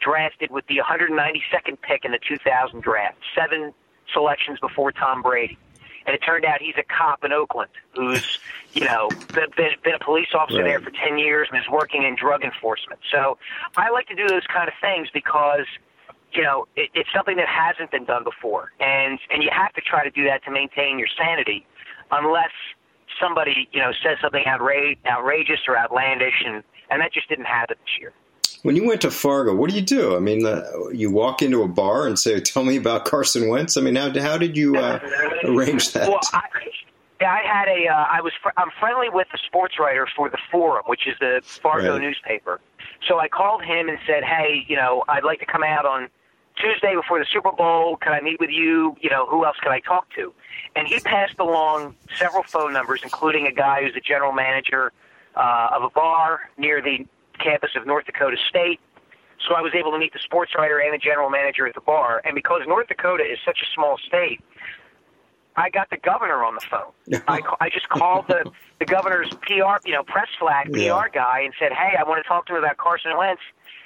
drafted 0.00 0.50
with 0.50 0.66
the 0.66 0.78
192nd 0.78 1.80
pick 1.80 2.04
in 2.04 2.12
the 2.12 2.18
2000 2.26 2.82
draft, 2.82 3.16
seven 3.38 3.72
selections 4.12 4.58
before 4.60 4.90
Tom 4.90 5.22
Brady. 5.22 5.58
And 6.06 6.14
it 6.14 6.18
turned 6.18 6.44
out 6.44 6.60
he's 6.60 6.74
a 6.76 6.82
cop 6.82 7.24
in 7.24 7.32
Oakland 7.32 7.70
who's, 7.94 8.38
you 8.74 8.84
know, 8.84 9.08
been, 9.32 9.46
been, 9.56 9.70
been 9.82 9.94
a 9.94 9.98
police 10.04 10.28
officer 10.34 10.58
Right. 10.62 10.68
there 10.68 10.80
for 10.80 10.90
10 10.90 11.18
years 11.18 11.48
and 11.50 11.58
is 11.58 11.68
working 11.70 12.02
in 12.02 12.14
drug 12.14 12.42
enforcement. 12.44 13.00
So 13.10 13.38
I 13.76 13.90
like 13.90 14.06
to 14.08 14.14
do 14.14 14.26
those 14.28 14.46
kind 14.52 14.68
of 14.68 14.74
things 14.80 15.08
because, 15.14 15.66
you 16.32 16.42
know, 16.42 16.66
it, 16.76 16.90
it's 16.94 17.08
something 17.14 17.36
that 17.36 17.48
hasn't 17.48 17.90
been 17.90 18.04
done 18.04 18.22
before. 18.24 18.72
And, 18.80 19.18
and 19.30 19.42
you 19.42 19.48
have 19.52 19.72
to 19.74 19.80
try 19.80 20.04
to 20.04 20.10
do 20.10 20.24
that 20.24 20.44
to 20.44 20.50
maintain 20.50 20.98
your 20.98 21.08
sanity 21.16 21.66
unless 22.10 22.52
somebody, 23.20 23.68
you 23.72 23.80
know, 23.80 23.92
says 24.02 24.18
something 24.20 24.44
outra- 24.44 24.98
outrageous 25.06 25.60
or 25.68 25.78
outlandish. 25.78 26.42
And, 26.44 26.62
and 26.90 27.00
that 27.00 27.12
just 27.14 27.28
didn't 27.30 27.46
happen 27.46 27.76
this 27.80 27.98
year. 28.00 28.12
When 28.64 28.76
you 28.76 28.86
went 28.86 29.02
to 29.02 29.10
Fargo, 29.10 29.54
what 29.54 29.68
do 29.68 29.76
you 29.76 29.82
do? 29.82 30.16
I 30.16 30.20
mean, 30.20 30.46
uh, 30.46 30.64
you 30.90 31.10
walk 31.10 31.42
into 31.42 31.62
a 31.62 31.68
bar 31.68 32.06
and 32.06 32.18
say, 32.18 32.40
"Tell 32.40 32.64
me 32.64 32.78
about 32.78 33.04
Carson 33.04 33.46
Wentz." 33.48 33.76
I 33.76 33.82
mean, 33.82 33.94
how, 33.94 34.08
how 34.18 34.38
did 34.38 34.56
you 34.56 34.78
uh, 34.78 35.00
arrange 35.44 35.92
that? 35.92 36.08
Well, 36.08 36.20
I, 36.32 36.40
yeah, 37.20 37.30
I 37.30 37.42
had 37.46 37.68
a. 37.68 37.88
Uh, 37.88 38.06
I 38.10 38.22
was. 38.22 38.32
Fr- 38.42 38.56
I'm 38.56 38.70
friendly 38.80 39.10
with 39.10 39.28
the 39.32 39.38
sports 39.46 39.74
writer 39.78 40.08
for 40.16 40.30
the 40.30 40.38
Forum, 40.50 40.82
which 40.86 41.06
is 41.06 41.14
the 41.20 41.42
Fargo 41.44 41.92
Right. 41.92 42.00
newspaper. 42.00 42.58
So 43.06 43.18
I 43.18 43.28
called 43.28 43.62
him 43.62 43.90
and 43.90 43.98
said, 44.06 44.24
"Hey, 44.24 44.64
you 44.66 44.76
know, 44.76 45.04
I'd 45.10 45.24
like 45.24 45.40
to 45.40 45.46
come 45.46 45.62
out 45.62 45.84
on 45.84 46.08
Tuesday 46.56 46.94
before 46.94 47.18
the 47.18 47.26
Super 47.30 47.52
Bowl. 47.52 47.98
Can 47.98 48.14
I 48.14 48.22
meet 48.22 48.40
with 48.40 48.50
you? 48.50 48.96
You 48.98 49.10
know, 49.10 49.26
who 49.26 49.44
else 49.44 49.58
can 49.62 49.72
I 49.72 49.80
talk 49.80 50.06
to?" 50.14 50.32
And 50.74 50.88
he 50.88 51.00
passed 51.00 51.38
along 51.38 51.96
several 52.18 52.42
phone 52.44 52.72
numbers, 52.72 53.02
including 53.04 53.46
a 53.46 53.52
guy 53.52 53.82
who's 53.82 53.92
the 53.92 54.00
general 54.00 54.32
manager 54.32 54.90
uh, 55.36 55.68
of 55.74 55.82
a 55.82 55.90
bar 55.90 56.48
near 56.56 56.80
the 56.80 57.06
campus 57.38 57.70
of 57.76 57.86
North 57.86 58.06
Dakota 58.06 58.36
State. 58.48 58.80
So 59.48 59.54
I 59.54 59.60
was 59.60 59.72
able 59.74 59.90
to 59.92 59.98
meet 59.98 60.12
the 60.12 60.18
sports 60.20 60.52
writer 60.56 60.78
and 60.78 60.94
the 60.94 60.98
general 60.98 61.28
manager 61.28 61.66
at 61.66 61.74
the 61.74 61.80
bar. 61.80 62.22
And 62.24 62.34
because 62.34 62.62
North 62.66 62.88
Dakota 62.88 63.24
is 63.24 63.38
such 63.44 63.58
a 63.62 63.66
small 63.74 63.96
state, 63.98 64.40
I 65.56 65.70
got 65.70 65.90
the 65.90 65.96
governor 65.98 66.44
on 66.44 66.54
the 66.54 66.62
phone. 66.70 66.92
I, 67.28 67.40
I 67.60 67.68
just 67.68 67.88
called 67.88 68.26
the, 68.28 68.44
the 68.78 68.86
governor's 68.86 69.28
PR, 69.42 69.78
you 69.84 69.92
know, 69.92 70.02
press 70.02 70.28
flag 70.38 70.72
PR 70.72 70.78
Yeah. 70.78 71.02
guy 71.12 71.40
and 71.44 71.52
said, 71.58 71.72
hey, 71.72 71.94
I 71.98 72.04
want 72.08 72.22
to 72.22 72.28
talk 72.28 72.46
to 72.46 72.52
him 72.56 72.64
about 72.64 72.76
Carson 72.78 73.16
Wentz. 73.16 73.42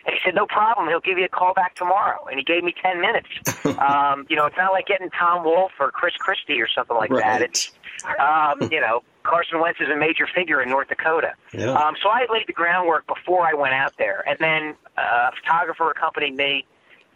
And 0.06 0.14
he 0.14 0.20
said, 0.24 0.34
no 0.34 0.46
problem. 0.46 0.88
He'll 0.88 1.00
give 1.00 1.18
you 1.18 1.24
a 1.24 1.28
call 1.28 1.52
back 1.54 1.74
tomorrow. 1.74 2.24
And 2.30 2.38
he 2.38 2.44
gave 2.44 2.62
me 2.64 2.72
10 2.80 3.00
minutes. 3.00 3.28
um, 3.78 4.26
you 4.30 4.36
know, 4.36 4.46
it's 4.46 4.56
not 4.56 4.72
like 4.72 4.86
getting 4.86 5.10
Tom 5.10 5.44
Wolf 5.44 5.72
or 5.80 5.90
Chris 5.90 6.14
Christie 6.18 6.60
or 6.62 6.68
something 6.68 6.96
like 6.96 7.10
that. 7.20 7.42
It's, 7.42 7.72
um, 8.18 8.68
you 8.70 8.80
know, 8.80 9.02
Carson 9.28 9.60
Wentz 9.60 9.78
is 9.80 9.88
a 9.88 9.96
major 9.96 10.26
figure 10.26 10.62
in 10.62 10.70
North 10.70 10.88
Dakota. 10.88 11.34
Yeah. 11.52 11.72
Um, 11.72 11.94
so 12.02 12.08
I 12.08 12.26
laid 12.32 12.46
the 12.46 12.54
groundwork 12.54 13.06
before 13.06 13.46
I 13.46 13.52
went 13.52 13.74
out 13.74 13.92
there. 13.98 14.26
And 14.26 14.38
then 14.38 14.74
uh, 14.96 15.30
a 15.30 15.32
photographer 15.36 15.90
accompanied 15.90 16.34
me. 16.34 16.64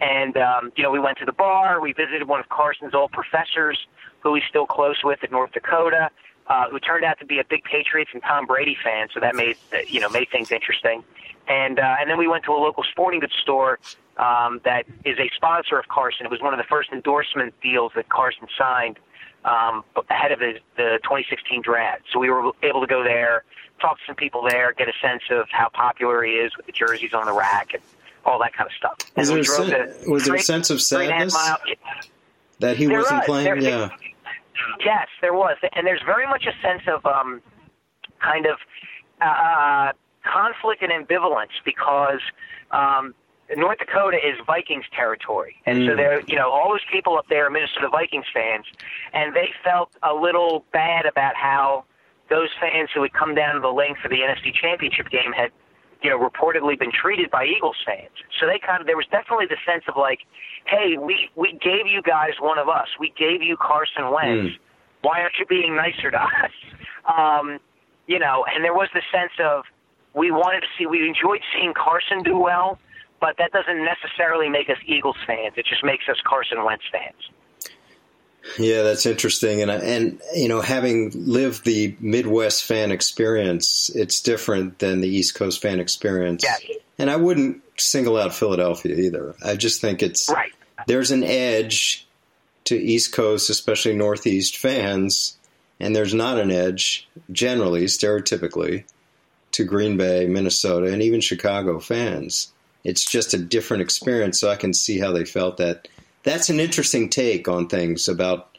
And, 0.00 0.36
um, 0.36 0.72
you 0.76 0.82
know, 0.82 0.90
we 0.90 0.98
went 0.98 1.18
to 1.18 1.24
the 1.24 1.32
bar. 1.32 1.80
We 1.80 1.92
visited 1.92 2.28
one 2.28 2.40
of 2.40 2.48
Carson's 2.50 2.94
old 2.94 3.12
professors 3.12 3.78
who 4.20 4.34
he's 4.34 4.44
still 4.48 4.66
close 4.66 5.02
with 5.02 5.24
at 5.24 5.30
North 5.32 5.52
Dakota, 5.52 6.10
uh, 6.48 6.68
who 6.70 6.78
turned 6.78 7.04
out 7.04 7.18
to 7.20 7.24
be 7.24 7.38
a 7.38 7.44
big 7.44 7.64
Patriots 7.64 8.10
and 8.12 8.22
Tom 8.22 8.46
Brady 8.46 8.76
fan. 8.84 9.08
So 9.14 9.20
that 9.20 9.34
made, 9.34 9.56
uh, 9.72 9.78
you 9.86 10.00
know, 10.00 10.10
made 10.10 10.28
things 10.30 10.50
interesting. 10.52 11.02
And, 11.48 11.78
uh, 11.78 11.96
and 11.98 12.10
then 12.10 12.18
we 12.18 12.28
went 12.28 12.44
to 12.44 12.52
a 12.52 12.60
local 12.60 12.84
sporting 12.84 13.20
goods 13.20 13.34
store 13.40 13.78
um, 14.18 14.60
that 14.64 14.84
is 15.04 15.18
a 15.18 15.30
sponsor 15.34 15.78
of 15.78 15.88
Carson. 15.88 16.26
It 16.26 16.30
was 16.30 16.40
one 16.40 16.52
of 16.54 16.58
the 16.58 16.64
first 16.68 16.90
endorsement 16.92 17.54
deals 17.62 17.92
that 17.96 18.08
Carson 18.08 18.46
signed 18.58 18.98
um, 19.44 19.84
ahead 20.10 20.32
of 20.32 20.40
his, 20.40 20.58
the 20.76 20.98
2016 21.02 21.62
draft. 21.62 22.02
So 22.12 22.18
we 22.18 22.30
were 22.30 22.52
able 22.62 22.80
to 22.80 22.86
go 22.86 23.02
there, 23.02 23.44
talk 23.80 23.96
to 23.98 24.02
some 24.06 24.14
people 24.16 24.42
there, 24.48 24.72
get 24.72 24.88
a 24.88 24.92
sense 25.00 25.22
of 25.30 25.46
how 25.50 25.68
popular 25.72 26.22
he 26.22 26.32
is 26.32 26.56
with 26.56 26.66
the 26.66 26.72
jerseys 26.72 27.12
on 27.14 27.26
the 27.26 27.32
rack 27.32 27.74
and 27.74 27.82
all 28.24 28.38
that 28.40 28.54
kind 28.54 28.68
of 28.68 28.72
stuff. 28.76 28.96
Was 29.16 29.28
and 29.30 29.36
there 29.36 29.40
a 29.42 29.88
sen- 29.96 30.10
was 30.10 30.24
there 30.26 30.34
a 30.36 30.38
sense 30.40 30.70
of 30.70 30.80
three 30.80 31.04
and 31.06 31.10
a 31.10 31.16
half 31.16 31.30
sadness? 31.30 32.10
that 32.60 32.76
he 32.76 32.86
There 32.86 32.98
wasn't 32.98 33.18
was. 33.20 33.26
playing? 33.26 33.44
There- 33.46 33.56
yeah. 33.58 33.88
Yes, 34.84 35.08
there 35.20 35.34
was, 35.34 35.56
and 35.74 35.84
there's 35.86 36.02
very 36.06 36.26
much 36.26 36.46
a 36.46 36.52
sense 36.62 36.82
of 36.86 37.04
um, 37.04 37.40
kind 38.20 38.46
of 38.46 38.58
uh, 39.20 39.92
conflict 40.24 40.82
and 40.82 40.92
ambivalence 40.92 41.50
because 41.64 42.20
um, 42.70 43.12
North 43.56 43.78
Dakota 43.78 44.16
is 44.16 44.38
Vikings 44.46 44.84
territory, 44.94 45.56
and 45.66 45.86
so 45.86 45.92
Mm. 45.92 45.96
there, 45.96 46.20
you 46.26 46.36
know, 46.36 46.50
all 46.50 46.70
those 46.70 46.84
people 46.90 47.16
up 47.18 47.26
there 47.28 47.46
are 47.46 47.50
Minnesota 47.50 47.88
Vikings 47.88 48.26
fans, 48.32 48.66
and 49.12 49.34
they 49.34 49.52
felt 49.64 49.90
a 50.02 50.14
little 50.14 50.64
bad 50.72 51.06
about 51.06 51.34
how 51.36 51.84
those 52.28 52.48
fans 52.60 52.90
who 52.94 53.02
had 53.02 53.12
come 53.12 53.34
down 53.34 53.54
to 53.54 53.60
the 53.60 53.72
Linc 53.72 53.98
for 53.98 54.08
the 54.08 54.22
NFC 54.22 54.52
Championship 54.52 55.10
game 55.10 55.32
had, 55.32 55.50
you 56.02 56.10
know, 56.10 56.18
reportedly 56.18 56.78
been 56.78 56.90
treated 56.92 57.30
by 57.30 57.44
Eagles 57.44 57.76
fans. 57.84 58.10
So 58.40 58.46
they 58.46 58.58
kind 58.58 58.80
of 58.80 58.86
there 58.86 58.96
was 58.96 59.06
definitely 59.10 59.46
the 59.46 59.58
sense 59.66 59.84
of 59.88 59.96
like, 59.96 60.20
hey, 60.66 60.96
we 60.98 61.30
we 61.36 61.52
gave 61.52 61.86
you 61.86 62.00
guys 62.02 62.32
one 62.40 62.58
of 62.58 62.68
us. 62.68 62.88
We 62.98 63.10
gave 63.18 63.42
you 63.42 63.56
Carson 63.56 64.10
Wentz. 64.10 64.56
Why 65.02 65.20
aren't 65.20 65.34
you 65.38 65.46
being 65.46 65.76
nicer 65.76 66.10
to 66.10 66.22
us? 66.44 66.50
Um, 67.06 67.58
you 68.06 68.18
know, 68.18 68.44
and 68.52 68.64
there 68.64 68.74
was 68.74 68.88
the 68.94 69.02
sense 69.12 69.32
of 69.40 69.64
we 70.14 70.30
wanted 70.30 70.60
to 70.60 70.66
see, 70.78 70.86
we 70.86 71.06
enjoyed 71.08 71.40
seeing 71.54 71.72
Carson 71.74 72.22
do 72.22 72.36
well, 72.36 72.78
but 73.22 73.36
that 73.38 73.52
doesn't 73.52 73.84
necessarily 73.84 74.50
make 74.50 74.68
us 74.68 74.78
Eagles 74.84 75.16
fans. 75.24 75.54
It 75.56 75.64
just 75.64 75.84
makes 75.84 76.08
us 76.08 76.16
Carson 76.24 76.64
Wentz 76.64 76.82
fans. 76.90 77.30
Yeah, 78.58 78.82
that's 78.82 79.06
interesting, 79.06 79.62
and 79.62 79.70
and 79.70 80.20
you 80.34 80.48
know, 80.48 80.60
having 80.60 81.12
lived 81.14 81.64
the 81.64 81.96
Midwest 82.00 82.64
fan 82.64 82.90
experience, 82.90 83.88
it's 83.94 84.20
different 84.20 84.80
than 84.80 85.00
the 85.00 85.08
East 85.08 85.36
Coast 85.36 85.62
fan 85.62 85.78
experience. 85.78 86.42
Yes. 86.42 86.60
And 86.98 87.08
I 87.08 87.14
wouldn't 87.14 87.62
single 87.76 88.18
out 88.18 88.34
Philadelphia 88.34 88.96
either. 88.96 89.36
I 89.44 89.54
just 89.54 89.80
think 89.80 90.02
it's 90.02 90.28
right. 90.28 90.52
There's 90.88 91.12
an 91.12 91.22
edge 91.22 92.08
to 92.64 92.76
East 92.76 93.12
Coast, 93.12 93.48
especially 93.48 93.94
Northeast 93.94 94.56
fans, 94.56 95.36
and 95.78 95.94
there's 95.94 96.12
not 96.12 96.40
an 96.40 96.50
edge 96.50 97.08
generally, 97.30 97.84
stereotypically, 97.84 98.82
to 99.52 99.62
Green 99.62 99.96
Bay, 99.96 100.26
Minnesota, 100.26 100.92
and 100.92 101.00
even 101.00 101.20
Chicago 101.20 101.78
fans. 101.78 102.52
It's 102.84 103.04
just 103.04 103.34
a 103.34 103.38
different 103.38 103.82
experience, 103.82 104.40
so 104.40 104.50
I 104.50 104.56
can 104.56 104.74
see 104.74 104.98
how 104.98 105.12
they 105.12 105.24
felt 105.24 105.58
that 105.58 105.88
that's 106.24 106.50
an 106.50 106.60
interesting 106.60 107.08
take 107.08 107.48
on 107.48 107.68
things 107.68 108.08
about 108.08 108.56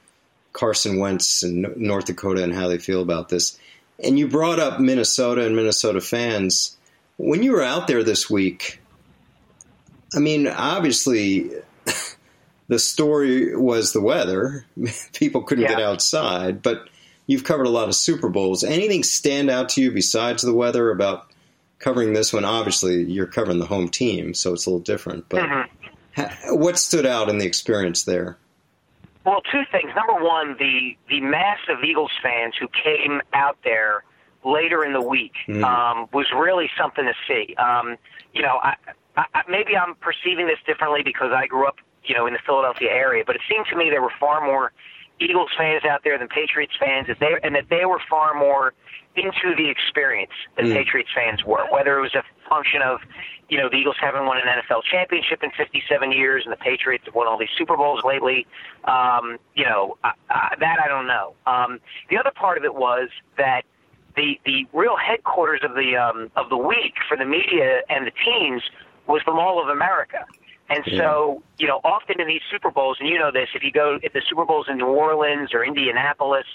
Carson 0.53 0.99
Wentz 0.99 1.43
and 1.43 1.75
North 1.77 2.05
Dakota 2.05 2.43
and 2.43 2.53
how 2.53 2.67
they 2.67 2.77
feel 2.77 3.01
about 3.01 3.29
this. 3.29 3.57
And 4.03 4.17
you 4.19 4.27
brought 4.27 4.59
up 4.59 4.79
Minnesota 4.79 5.45
and 5.45 5.55
Minnesota 5.55 6.01
fans. 6.01 6.77
When 7.17 7.43
you 7.43 7.51
were 7.53 7.63
out 7.63 7.87
there 7.87 8.03
this 8.03 8.29
week, 8.29 8.79
I 10.15 10.19
mean, 10.19 10.47
obviously, 10.47 11.51
the 12.67 12.79
story 12.79 13.55
was 13.55 13.93
the 13.93 14.01
weather. 14.01 14.65
People 15.13 15.43
couldn't 15.43 15.63
Yeah. 15.63 15.69
get 15.75 15.81
outside, 15.81 16.61
but 16.61 16.87
you've 17.27 17.43
covered 17.43 17.67
a 17.67 17.69
lot 17.71 17.87
of 17.87 17.95
Super 17.95 18.29
Bowls. 18.29 18.63
Anything 18.63 19.03
stand 19.03 19.49
out 19.49 19.69
to 19.69 19.81
you 19.81 19.91
besides 19.91 20.43
the 20.43 20.53
weather 20.53 20.89
about 20.91 21.27
covering 21.83 22.13
this 22.13 22.31
one? 22.33 22.45
Obviously, 22.45 23.03
you're 23.03 23.27
covering 23.27 23.59
the 23.59 23.65
home 23.65 23.89
team, 23.89 24.33
so 24.33 24.53
it's 24.53 24.65
a 24.65 24.69
little 24.69 24.79
different. 24.83 25.27
But 25.29 25.41
Mhm. 25.43 25.67
ha- 26.15 26.37
what 26.55 26.77
stood 26.79 27.05
out 27.05 27.29
in 27.29 27.37
the 27.37 27.45
experience 27.45 28.03
there? 28.05 28.37
Well, 29.25 29.41
two 29.51 29.63
things. 29.71 29.91
Number 29.95 30.15
one, 30.23 30.55
the 30.57 30.97
the 31.09 31.21
mass 31.21 31.59
of 31.69 31.83
Eagles 31.83 32.11
fans 32.21 32.55
who 32.59 32.67
came 32.69 33.21
out 33.33 33.57
there 33.63 34.03
later 34.43 34.83
in 34.83 34.91
the 34.93 35.01
week 35.01 35.33
Mm. 35.47 35.63
um, 35.63 36.07
was 36.11 36.25
really 36.33 36.69
something 36.77 37.05
to 37.05 37.13
see. 37.27 37.55
Um, 37.55 37.97
you 38.33 38.41
know, 38.41 38.59
I, 38.61 38.75
I, 39.15 39.25
I- 39.35 39.43
maybe 39.47 39.77
I'm 39.77 39.95
perceiving 39.95 40.47
this 40.47 40.59
differently 40.65 41.01
because 41.03 41.31
I 41.31 41.47
grew 41.47 41.65
up, 41.67 41.77
you 42.03 42.15
know, 42.15 42.25
in 42.27 42.33
the 42.33 42.39
Philadelphia 42.45 42.89
area, 42.91 43.23
but 43.25 43.35
it 43.37 43.41
seemed 43.49 43.65
to 43.67 43.77
me 43.77 43.89
there 43.89 44.01
were 44.01 44.11
far 44.19 44.45
more 44.45 44.73
Eagles 45.23 45.49
fans 45.57 45.83
out 45.85 46.01
there 46.03 46.17
than 46.17 46.27
Patriots 46.27 46.73
fans, 46.79 47.07
that 47.07 47.19
they, 47.19 47.35
and 47.43 47.55
that 47.55 47.65
they 47.69 47.85
were 47.85 47.99
far 48.09 48.33
more 48.33 48.73
into 49.15 49.55
the 49.55 49.69
experience 49.69 50.31
than 50.57 50.67
Mm. 50.67 50.73
Patriots 50.73 51.09
fans 51.13 51.43
were. 51.45 51.65
Whether 51.71 51.97
it 51.97 52.01
was 52.01 52.15
a 52.15 52.23
function 52.49 52.81
of, 52.81 52.99
you 53.49 53.57
know, 53.57 53.69
the 53.69 53.75
Eagles 53.77 53.97
haven't 53.99 54.25
won 54.25 54.37
an 54.37 54.45
NFL 54.47 54.83
championship 54.83 55.43
in 55.43 55.51
57 55.51 56.11
years, 56.11 56.43
and 56.45 56.51
the 56.51 56.57
Patriots 56.57 57.05
have 57.05 57.13
won 57.15 57.27
all 57.27 57.37
these 57.37 57.53
Super 57.57 57.77
Bowls 57.77 58.03
lately. 58.03 58.47
Um, 58.85 59.37
you 59.55 59.65
know, 59.65 59.97
uh, 60.03 60.11
uh, 60.29 60.49
that 60.59 60.79
I 60.83 60.87
don't 60.87 61.07
know. 61.07 61.33
Um, 61.45 61.79
the 62.09 62.17
other 62.17 62.31
part 62.31 62.57
of 62.57 62.63
it 62.63 62.73
was 62.75 63.09
that 63.37 63.63
the 64.15 64.39
the 64.45 64.65
real 64.73 64.95
headquarters 64.95 65.61
of 65.63 65.73
the 65.75 65.95
um, 65.95 66.31
of 66.35 66.49
the 66.49 66.57
week 66.57 66.95
for 67.07 67.17
the 67.17 67.25
media 67.25 67.81
and 67.89 68.05
the 68.05 68.11
teams 68.25 68.61
was 69.07 69.21
the 69.25 69.31
Mall 69.33 69.61
of 69.61 69.69
America. 69.69 70.25
And 70.69 70.83
so, 70.97 71.43
you 71.59 71.67
know, 71.67 71.81
often 71.83 72.19
in 72.19 72.27
these 72.27 72.41
Super 72.49 72.71
Bowls, 72.71 72.97
and 72.99 73.09
you 73.09 73.19
know 73.19 73.31
this, 73.31 73.49
if 73.53 73.63
you 73.63 73.71
go 73.71 73.99
if 74.01 74.13
the 74.13 74.21
Super 74.27 74.45
Bowl's 74.45 74.67
in 74.69 74.77
New 74.77 74.87
Orleans 74.87 75.53
or 75.53 75.63
Indianapolis, 75.63 76.45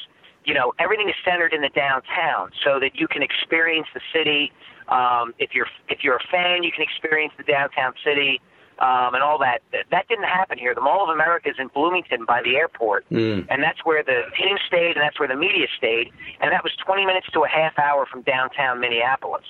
you 0.44 0.54
know, 0.54 0.72
everything 0.78 1.08
is 1.08 1.14
centered 1.24 1.52
in 1.52 1.60
the 1.60 1.68
downtown 1.68 2.50
so 2.64 2.80
that 2.80 2.96
you 2.96 3.06
can 3.06 3.22
experience 3.22 3.86
the 3.92 4.00
city. 4.12 4.50
Um, 4.88 5.34
if 5.38 5.54
you're 5.54 5.68
if 5.88 6.02
you're 6.02 6.16
a 6.16 6.26
fan, 6.30 6.62
you 6.62 6.72
can 6.72 6.82
experience 6.82 7.34
the 7.36 7.44
downtown 7.44 7.92
city 8.02 8.40
um, 8.78 9.14
and 9.14 9.22
all 9.22 9.38
that. 9.38 9.58
That 9.72 9.84
that 9.90 10.08
didn't 10.08 10.24
happen 10.24 10.56
here. 10.58 10.74
The 10.74 10.80
Mall 10.80 11.04
of 11.04 11.10
America 11.10 11.50
is 11.50 11.56
in 11.58 11.68
Bloomington 11.68 12.24
by 12.24 12.40
the 12.42 12.56
airport, 12.56 13.04
Mm. 13.10 13.46
and 13.50 13.62
that's 13.62 13.84
where 13.84 14.02
the 14.02 14.22
team 14.40 14.56
stayed, 14.66 14.96
and 14.96 15.02
that's 15.02 15.18
where 15.20 15.28
the 15.28 15.36
media 15.36 15.66
stayed, 15.76 16.10
and 16.40 16.50
that 16.50 16.64
was 16.64 16.72
20 16.84 17.04
minutes 17.04 17.26
to 17.34 17.44
a 17.44 17.48
half 17.48 17.78
hour 17.78 18.06
from 18.06 18.22
downtown 18.22 18.80
Minneapolis. 18.80 19.44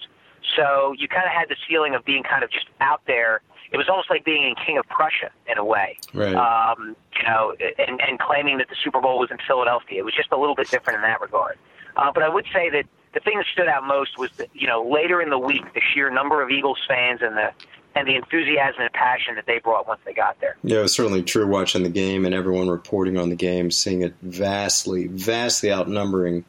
So 0.56 0.94
you 0.98 1.06
kind 1.08 1.26
of 1.26 1.32
had 1.32 1.48
this 1.48 1.58
feeling 1.68 1.94
of 1.94 2.04
being 2.04 2.22
kind 2.24 2.42
of 2.42 2.50
just 2.50 2.66
out 2.80 3.02
there. 3.06 3.40
It 3.70 3.76
was 3.76 3.88
almost 3.88 4.08
like 4.10 4.24
being 4.24 4.44
in 4.44 4.54
King 4.64 4.78
of 4.78 4.86
Prussia 4.88 5.30
in 5.50 5.58
a 5.58 5.64
way, 5.64 5.98
Right. 6.14 6.34
um, 6.34 6.96
you 7.16 7.22
know, 7.28 7.54
and, 7.78 8.00
and 8.00 8.18
claiming 8.18 8.58
that 8.58 8.68
the 8.68 8.76
Super 8.82 9.00
Bowl 9.00 9.18
was 9.18 9.30
in 9.30 9.38
Philadelphia. 9.46 9.98
It 9.98 10.04
was 10.04 10.14
just 10.14 10.32
a 10.32 10.36
little 10.38 10.54
bit 10.54 10.70
different 10.70 10.96
in 10.96 11.02
that 11.02 11.20
regard. 11.20 11.58
Uh, 11.96 12.10
but 12.12 12.22
I 12.22 12.28
would 12.28 12.46
say 12.52 12.70
that 12.70 12.84
the 13.14 13.20
thing 13.20 13.36
that 13.38 13.46
stood 13.52 13.68
out 13.68 13.84
most 13.84 14.18
was 14.18 14.30
that 14.38 14.48
you 14.54 14.66
know 14.66 14.88
later 14.88 15.20
in 15.20 15.30
the 15.30 15.38
week 15.38 15.64
the 15.74 15.80
sheer 15.92 16.10
number 16.10 16.42
of 16.42 16.50
Eagles 16.50 16.78
fans 16.86 17.20
and 17.22 17.36
the 17.36 17.50
and 17.94 18.06
the 18.06 18.14
enthusiasm 18.14 18.82
and 18.82 18.92
passion 18.92 19.34
that 19.34 19.46
they 19.46 19.58
brought 19.58 19.88
once 19.88 20.00
they 20.04 20.12
got 20.12 20.38
there. 20.40 20.56
Yeah, 20.62 20.78
it 20.78 20.82
was 20.82 20.92
certainly 20.92 21.22
true 21.22 21.46
watching 21.46 21.82
the 21.82 21.88
game 21.88 22.24
and 22.26 22.34
everyone 22.34 22.68
reporting 22.68 23.16
on 23.18 23.28
the 23.30 23.34
game, 23.34 23.70
seeing 23.70 24.02
it 24.02 24.14
vastly, 24.22 25.08
vastly 25.08 25.72
outnumbering 25.72 26.44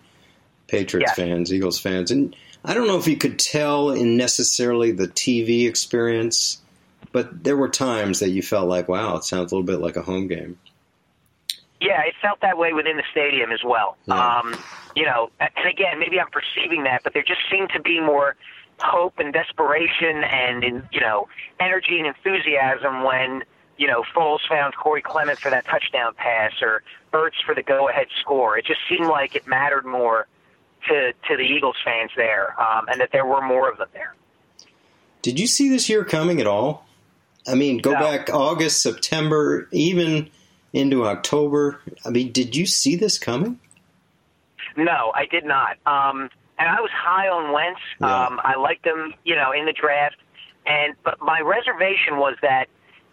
Patriots 0.68 1.12
Yes. 1.12 1.16
fans, 1.16 1.52
Eagles 1.54 1.80
fans. 1.80 2.12
And 2.12 2.36
I 2.64 2.74
don't 2.76 2.88
know 2.88 2.98
if 2.98 3.08
you 3.08 3.18
could 3.18 3.40
tell 3.40 3.90
in 3.90 4.16
necessarily 4.18 4.92
the 4.92 5.08
TV 5.08 5.68
experience, 5.68 6.62
but 7.12 7.44
there 7.44 7.58
were 7.58 7.70
times 7.70 8.20
that 8.20 8.30
you 8.30 8.42
felt 8.42 8.68
like, 8.68 8.88
wow, 8.88 9.16
it 9.18 9.24
sounds 9.24 9.52
a 9.52 9.56
little 9.56 9.66
bit 9.66 9.80
like 9.80 9.96
a 9.96 10.02
home 10.02 10.28
game. 10.28 10.60
Yeah, 11.82 12.02
it 12.04 12.14
felt 12.22 12.42
that 12.42 12.58
way 12.58 12.74
within 12.74 12.98
the 12.98 13.04
stadium 13.12 13.52
as 13.52 13.64
well. 13.64 13.98
Yeah. 14.06 14.40
Um, 14.40 14.56
you 14.96 15.06
know, 15.06 15.30
and 15.40 15.68
again, 15.70 16.00
maybe 16.00 16.20
I'm 16.20 16.30
perceiving 16.30 16.84
that, 16.84 17.04
but 17.04 17.14
there 17.14 17.24
just 17.24 17.42
seemed 17.50 17.70
to 17.74 17.82
be 17.82 18.00
more 18.00 18.36
hope 18.80 19.20
and 19.20 19.34
desperation 19.34 20.24
and 20.24 20.84
you 20.92 21.02
know 21.02 21.28
energy 21.60 21.98
and 21.98 22.08
enthusiasm 22.08 23.04
when 23.04 23.44
you 23.78 23.88
know 23.88 24.04
Foles 24.16 24.40
found 24.48 24.76
Corey 24.76 25.02
Clement 25.02 25.40
for 25.40 25.50
that 25.50 25.66
touchdown 25.66 26.14
pass 26.16 26.54
or 26.62 26.84
Ertz 27.14 27.44
for 27.46 27.56
the 27.56 27.64
go-ahead 27.64 28.08
score. 28.20 28.58
It 28.58 28.66
just 28.66 28.80
seemed 28.90 29.08
like 29.08 29.36
it 29.36 29.48
mattered 29.48 29.86
more 29.86 30.28
to 30.88 31.14
to 31.14 31.38
the 31.38 31.44
Eagles 31.44 31.78
fans 31.84 32.12
there, 32.16 32.60
um, 32.60 32.88
and 32.90 33.00
that 33.00 33.12
there 33.12 33.26
were 33.26 33.42
more 33.42 33.70
of 33.70 33.78
them 33.78 33.90
there. 33.94 34.16
Did 35.22 35.40
you 35.40 35.48
see 35.48 35.70
this 35.70 35.90
year 35.90 36.04
coming 36.04 36.40
at 36.40 36.48
all? 36.48 36.86
I 37.48 37.56
mean, 37.56 37.80
go 37.80 37.92
No. 37.94 38.00
back 38.00 38.30
August, 38.34 38.82
September, 38.82 39.68
even 39.72 40.30
into 40.74 41.06
October. 41.06 41.82
I 42.06 42.10
mean, 42.10 42.32
did 42.32 42.56
you 42.56 42.66
see 42.66 42.96
this 42.96 43.18
coming? 43.18 43.60
No, 44.76 45.12
I 45.16 45.26
did 45.26 45.46
not. 45.46 45.78
Um, 45.86 46.30
and 46.58 46.70
I 46.70 46.80
was 46.82 46.92
high 46.94 47.28
on 47.28 47.52
Wentz. 47.54 47.80
Yeah. 48.00 48.26
Um, 48.26 48.40
I 48.44 48.56
liked 48.58 48.86
him, 48.86 49.14
you 49.24 49.36
know, 49.36 49.52
in 49.52 49.66
the 49.66 49.74
draft. 49.74 50.18
And 50.66 50.94
but 51.04 51.20
my 51.22 51.40
reservation 51.42 52.18
was 52.18 52.36
that, 52.42 52.66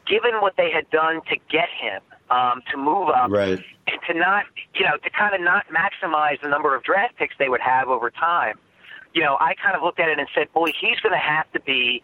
given 0.07 0.41
what 0.41 0.55
they 0.57 0.71
had 0.71 0.89
done 0.91 1.21
to 1.31 1.37
get 1.51 1.69
him 1.81 2.03
um, 2.31 2.63
to 2.71 2.77
move 2.77 3.09
up, 3.09 3.31
Right. 3.31 3.59
and 3.87 4.01
to 4.09 4.15
not, 4.15 4.45
you 4.75 4.85
know, 4.85 4.97
to 5.03 5.11
kind 5.11 5.35
of 5.35 5.41
not 5.41 5.65
maximize 5.69 6.41
the 6.43 6.49
number 6.49 6.75
of 6.75 6.83
draft 6.83 7.17
picks 7.17 7.35
they 7.39 7.49
would 7.49 7.61
have 7.61 7.89
over 7.89 8.11
time. 8.11 8.59
You 9.15 9.23
know, 9.23 9.37
I 9.41 9.55
kind 9.55 9.75
of 9.75 9.83
looked 9.83 9.99
at 10.01 10.09
it 10.09 10.19
and 10.19 10.29
said, 10.35 10.53
boy, 10.53 10.73
he's 10.79 11.01
going 11.01 11.13
to 11.15 11.19
have 11.19 11.51
to 11.53 11.61
be. 11.61 12.03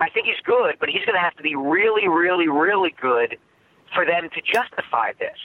I 0.00 0.10
think 0.10 0.26
he's 0.26 0.40
good, 0.44 0.76
but 0.78 0.88
he's 0.88 1.04
going 1.04 1.14
to 1.16 1.20
have 1.20 1.34
to 1.36 1.42
be 1.42 1.54
really, 1.56 2.08
really, 2.08 2.48
really 2.48 2.94
good 3.00 3.38
for 3.94 4.04
them 4.04 4.28
to 4.34 4.40
justify 4.42 5.12
this. 5.18 5.38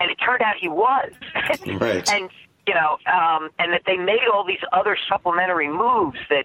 And 0.00 0.10
it 0.10 0.16
turned 0.16 0.42
out 0.42 0.54
he 0.60 0.68
was. 0.68 1.10
Right. 1.66 2.08
and 2.10 2.28
you 2.66 2.74
know, 2.74 2.98
um, 3.12 3.50
and 3.58 3.72
that 3.72 3.82
they 3.86 3.96
made 3.96 4.20
all 4.32 4.44
these 4.44 4.62
other 4.72 4.96
supplementary 5.08 5.68
moves 5.68 6.18
that 6.30 6.44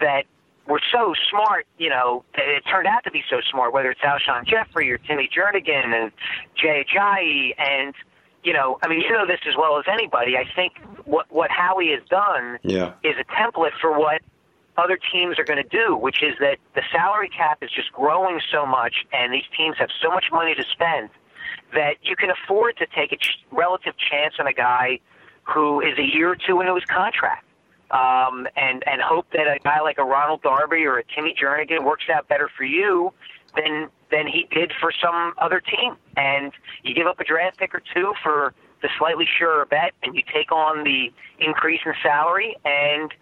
that 0.00 0.24
were 0.68 0.80
so 0.92 1.12
smart. 1.30 1.66
You 1.78 1.90
know, 1.90 2.24
that 2.36 2.46
it 2.48 2.62
turned 2.70 2.86
out 2.86 3.02
to 3.04 3.10
be 3.10 3.22
so 3.28 3.40
smart. 3.50 3.72
Whether 3.72 3.90
it's 3.90 4.00
Alshon 4.00 4.46
Jeffery 4.46 4.90
or 4.90 4.98
Timmy 4.98 5.28
Jernigan 5.36 5.86
and 5.94 6.12
Jay 6.56 6.84
Ajayi, 6.88 7.54
and 7.58 7.94
you 8.44 8.52
know, 8.52 8.78
I 8.82 8.88
mean, 8.88 9.00
you 9.00 9.10
know 9.12 9.26
this 9.26 9.40
as 9.48 9.54
well 9.56 9.76
as 9.78 9.84
anybody. 9.92 10.36
I 10.36 10.44
think 10.54 10.74
what 11.04 11.26
what 11.30 11.50
Howie 11.50 11.90
has 11.90 12.02
done 12.08 12.58
Yeah. 12.62 12.92
is 13.02 13.14
a 13.20 13.24
template 13.24 13.72
for 13.80 13.96
what 13.98 14.22
other 14.78 14.98
teams 15.12 15.38
are 15.38 15.44
going 15.44 15.62
to 15.62 15.68
do, 15.68 15.96
which 15.96 16.22
is 16.22 16.34
that 16.40 16.58
the 16.74 16.82
salary 16.92 17.28
cap 17.28 17.58
is 17.62 17.70
just 17.70 17.92
growing 17.92 18.40
so 18.52 18.66
much, 18.66 19.06
and 19.12 19.32
these 19.32 19.48
teams 19.56 19.76
have 19.78 19.88
so 20.02 20.10
much 20.10 20.26
money 20.32 20.54
to 20.54 20.64
spend 20.64 21.08
that 21.74 21.96
you 22.02 22.16
can 22.16 22.30
afford 22.30 22.76
to 22.76 22.86
take 22.94 23.12
a 23.12 23.16
ch- 23.16 23.44
relative 23.50 23.94
chance 23.96 24.34
on 24.38 24.46
a 24.46 24.52
guy 24.52 24.98
who 25.42 25.80
is 25.80 25.98
a 25.98 26.02
year 26.02 26.30
or 26.30 26.36
two 26.36 26.60
into 26.60 26.74
his 26.74 26.84
contract, 26.84 27.44
um, 27.90 28.46
and 28.56 28.82
and 28.86 29.00
hope 29.00 29.26
that 29.32 29.46
a 29.46 29.58
guy 29.62 29.80
like 29.80 29.98
a 29.98 30.04
Ronald 30.04 30.42
Darby 30.42 30.84
or 30.84 30.98
a 30.98 31.04
Timmy 31.04 31.34
Jernigan 31.40 31.84
works 31.84 32.04
out 32.12 32.28
better 32.28 32.50
for 32.56 32.64
you 32.64 33.12
than 33.56 33.88
than 34.10 34.26
he 34.26 34.46
did 34.50 34.72
for 34.80 34.92
some 34.92 35.34
other 35.38 35.60
team. 35.60 35.96
And 36.16 36.52
you 36.82 36.94
give 36.94 37.06
up 37.06 37.20
a 37.20 37.24
draft 37.24 37.58
pick 37.58 37.74
or 37.74 37.82
two 37.94 38.12
for 38.22 38.54
the 38.82 38.88
slightly 38.98 39.26
surer 39.38 39.64
bet, 39.66 39.92
and 40.02 40.14
you 40.14 40.22
take 40.32 40.52
on 40.52 40.84
the 40.84 41.12
increase 41.38 41.80
in 41.86 41.94
salary, 42.02 42.56
and 42.64 43.12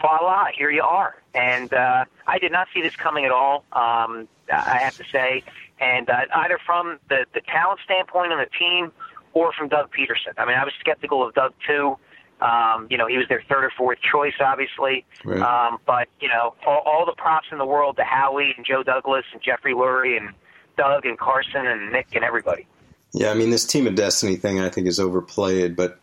voila, 0.00 0.46
here 0.56 0.70
you 0.70 0.82
are. 0.82 1.16
And 1.34 1.72
uh, 1.72 2.04
I 2.26 2.38
did 2.38 2.52
not 2.52 2.68
see 2.72 2.82
this 2.82 2.96
coming 2.96 3.24
at 3.24 3.32
all. 3.32 3.64
Um, 3.72 4.28
I 4.52 4.78
have 4.78 4.96
to 4.96 5.04
say, 5.10 5.42
and 5.80 6.08
uh, 6.08 6.22
either 6.34 6.58
from 6.64 6.98
the 7.08 7.26
the 7.34 7.40
talent 7.40 7.80
standpoint 7.84 8.32
on 8.32 8.38
the 8.38 8.50
team 8.58 8.92
or 9.32 9.52
from 9.52 9.68
Doug 9.68 9.90
Pederson. 9.92 10.34
I 10.38 10.46
mean, 10.46 10.56
I 10.56 10.64
was 10.64 10.72
skeptical 10.80 11.26
of 11.26 11.34
Doug 11.34 11.52
too. 11.66 11.96
Um, 12.40 12.88
you 12.90 12.98
know, 12.98 13.06
he 13.06 13.16
was 13.16 13.26
their 13.28 13.42
third 13.48 13.64
or 13.64 13.72
fourth 13.76 13.98
choice, 14.00 14.34
obviously. 14.40 15.04
Right. 15.24 15.40
Um, 15.40 15.78
but 15.86 16.08
you 16.20 16.28
know, 16.28 16.54
all, 16.66 16.82
all 16.84 17.06
the 17.06 17.14
props 17.14 17.48
in 17.52 17.58
the 17.58 17.66
world 17.66 17.96
to 17.96 18.04
Howie 18.04 18.54
and 18.56 18.66
Joe 18.66 18.82
Douglas 18.82 19.24
and 19.32 19.42
Jeffrey 19.42 19.74
Lurie 19.74 20.16
and 20.16 20.30
Doug 20.76 21.06
and 21.06 21.18
Carson 21.18 21.66
and 21.66 21.92
Nick 21.92 22.08
and 22.14 22.24
everybody. 22.24 22.66
Yeah, 23.12 23.30
I 23.30 23.34
mean, 23.34 23.50
this 23.50 23.64
team 23.64 23.86
of 23.86 23.94
destiny 23.94 24.36
thing 24.36 24.60
I 24.60 24.68
think 24.68 24.88
is 24.88 24.98
overplayed, 24.98 25.76
but 25.76 26.00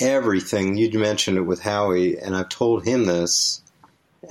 everything 0.00 0.76
you 0.76 0.98
mentioned 0.98 1.38
it 1.38 1.42
with 1.42 1.60
Howie, 1.60 2.18
and 2.18 2.36
I've 2.36 2.48
told 2.48 2.84
him 2.84 3.04
this. 3.04 3.60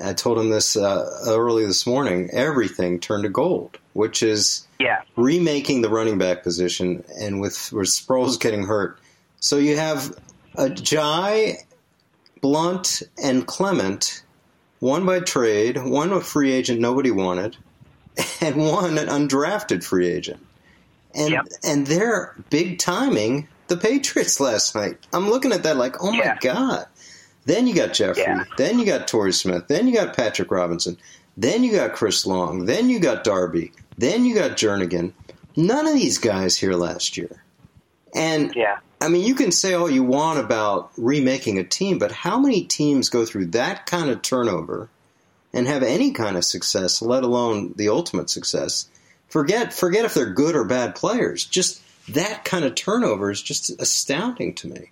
I 0.03 0.13
told 0.13 0.37
him 0.37 0.49
this 0.49 0.77
uh, 0.77 1.05
early 1.27 1.65
this 1.65 1.85
morning. 1.85 2.29
Everything 2.31 2.99
turned 2.99 3.23
to 3.23 3.29
gold, 3.29 3.77
which 3.93 4.23
is 4.23 4.65
Yeah, 4.79 5.01
remaking 5.17 5.81
the 5.81 5.89
running 5.89 6.17
back 6.17 6.43
position, 6.43 7.03
and 7.19 7.41
with, 7.41 7.71
with 7.73 7.87
Sproles 7.87 8.39
getting 8.39 8.65
hurt, 8.65 8.99
so 9.39 9.57
you 9.57 9.75
have 9.77 10.15
a 10.55 10.69
Jai, 10.69 11.57
Blount, 12.41 13.01
and 13.21 13.45
Clement, 13.45 14.23
one 14.79 15.05
by 15.05 15.19
trade, 15.19 15.77
one 15.83 16.11
a 16.13 16.21
free 16.21 16.51
agent 16.51 16.79
nobody 16.79 17.11
wanted, 17.11 17.57
and 18.41 18.55
one 18.57 18.97
an 18.97 19.07
undrafted 19.07 19.83
free 19.83 20.07
agent. 20.07 20.45
And 21.13 21.31
Yep. 21.31 21.45
and 21.63 21.87
they're 21.87 22.33
big 22.49 22.79
timing 22.79 23.49
the 23.71 23.77
Patriots 23.77 24.39
last 24.39 24.75
night. 24.75 24.97
I'm 25.13 25.29
looking 25.29 25.51
at 25.53 25.63
that 25.63 25.77
like, 25.77 26.03
oh 26.03 26.11
my 26.11 26.17
Yeah. 26.17 26.37
god. 26.39 26.85
Then 27.45 27.65
you 27.65 27.73
got 27.73 27.93
Jeffery. 27.93 28.21
Yeah. 28.21 28.43
Then 28.57 28.77
you 28.77 28.85
got 28.85 29.07
Torrey 29.07 29.33
Smith. 29.33 29.67
Then 29.67 29.87
you 29.87 29.95
got 29.95 30.15
Patrick 30.15 30.51
Robinson. 30.51 30.97
Then 31.37 31.63
you 31.63 31.71
got 31.71 31.93
Chris 31.93 32.25
Long. 32.27 32.65
Then 32.65 32.89
you 32.89 32.99
got 32.99 33.23
Darby. 33.23 33.71
Then 33.97 34.25
you 34.25 34.35
got 34.35 34.51
Jernigan. 34.51 35.13
None 35.55 35.87
of 35.87 35.93
these 35.93 36.17
guys 36.19 36.55
here 36.55 36.73
last 36.73 37.17
year. 37.17 37.43
And 38.13 38.53
yeah, 38.55 38.77
I 38.99 39.07
mean, 39.07 39.25
you 39.25 39.33
can 39.35 39.51
say 39.51 39.73
all 39.73 39.89
you 39.89 40.03
want 40.03 40.37
about 40.39 40.91
remaking 40.97 41.57
a 41.57 41.63
team, 41.63 41.97
but 41.97 42.11
how 42.11 42.37
many 42.39 42.63
teams 42.65 43.09
go 43.09 43.25
through 43.25 43.47
that 43.47 43.85
kind 43.85 44.09
of 44.09 44.21
turnover 44.21 44.89
and 45.53 45.65
have 45.65 45.81
any 45.81 46.11
kind 46.11 46.37
of 46.37 46.43
success, 46.45 47.01
let 47.01 47.23
alone 47.23 47.73
the 47.75 47.89
ultimate 47.89 48.29
success? 48.29 48.87
Forget 49.29 49.73
forget 49.73 50.03
if 50.05 50.13
they're 50.13 50.25
good 50.33 50.55
or 50.55 50.65
bad 50.65 50.93
players. 50.93 51.45
Just 51.45 51.81
that 52.09 52.43
kind 52.45 52.65
of 52.65 52.75
turnover 52.75 53.31
is 53.31 53.41
just 53.41 53.69
astounding 53.81 54.53
to 54.55 54.67
me. 54.67 54.91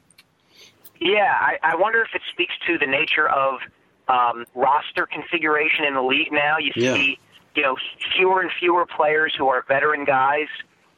yeah. 0.99 1.35
I, 1.39 1.57
I 1.63 1.75
wonder 1.75 2.01
if 2.01 2.09
it 2.13 2.21
speaks 2.31 2.53
to 2.67 2.77
the 2.77 2.85
nature 2.85 3.27
of 3.29 3.59
um, 4.07 4.45
roster 4.55 5.05
configuration 5.05 5.85
in 5.85 5.93
the 5.93 6.01
league 6.03 6.31
now. 6.31 6.57
You 6.57 6.71
Yeah. 6.75 6.95
see, 6.95 7.19
you 7.55 7.61
know, 7.63 7.75
fewer 8.15 8.41
and 8.41 8.51
fewer 8.59 8.85
players 8.85 9.33
who 9.37 9.47
are 9.49 9.63
veteran 9.67 10.05
guys 10.05 10.47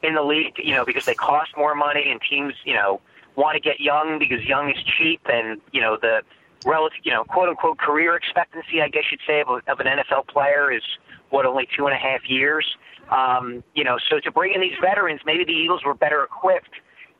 in 0.04 0.16
the 0.16 0.22
league. 0.24 0.54
You 0.58 0.76
know, 0.76 0.86
because 0.86 1.06
they 1.06 1.14
cost 1.16 1.52
more 1.58 1.76
money, 1.76 2.10
and 2.10 2.20
teams, 2.30 2.54
you 2.66 2.74
know, 2.74 3.02
want 3.36 3.56
to 3.56 3.62
get 3.62 3.80
young 3.80 4.20
because 4.20 4.44
young 4.46 4.70
is 4.72 4.78
cheap, 4.98 5.22
and 5.26 5.60
you 5.72 5.82
know 5.82 5.98
the 6.02 6.22
relative, 6.66 7.00
you 7.04 7.12
know, 7.12 7.24
quote 7.24 7.50
unquote 7.50 7.78
career 7.80 8.16
expectancy, 8.16 8.82
I 8.82 8.88
guess 8.90 9.04
you'd 9.12 9.22
say, 9.26 9.42
of, 9.42 9.50
a, 9.50 9.72
of 9.72 9.80
an 9.80 9.88
NFL 9.88 10.28
player 10.28 10.72
is 10.72 10.84
what 11.32 11.46
only 11.46 11.68
two 11.76 11.86
and 11.88 11.96
a 11.96 11.98
half 11.98 12.22
years. 12.30 12.66
Um, 13.10 13.64
you 13.74 13.84
know, 13.84 13.98
so 14.10 14.20
to 14.20 14.32
bring 14.32 14.54
in 14.54 14.62
these 14.62 14.78
veterans, 14.80 15.22
maybe 15.26 15.44
the 15.44 15.52
Eagles 15.54 15.84
were 15.84 15.94
better 15.96 16.24
equipped 16.24 16.70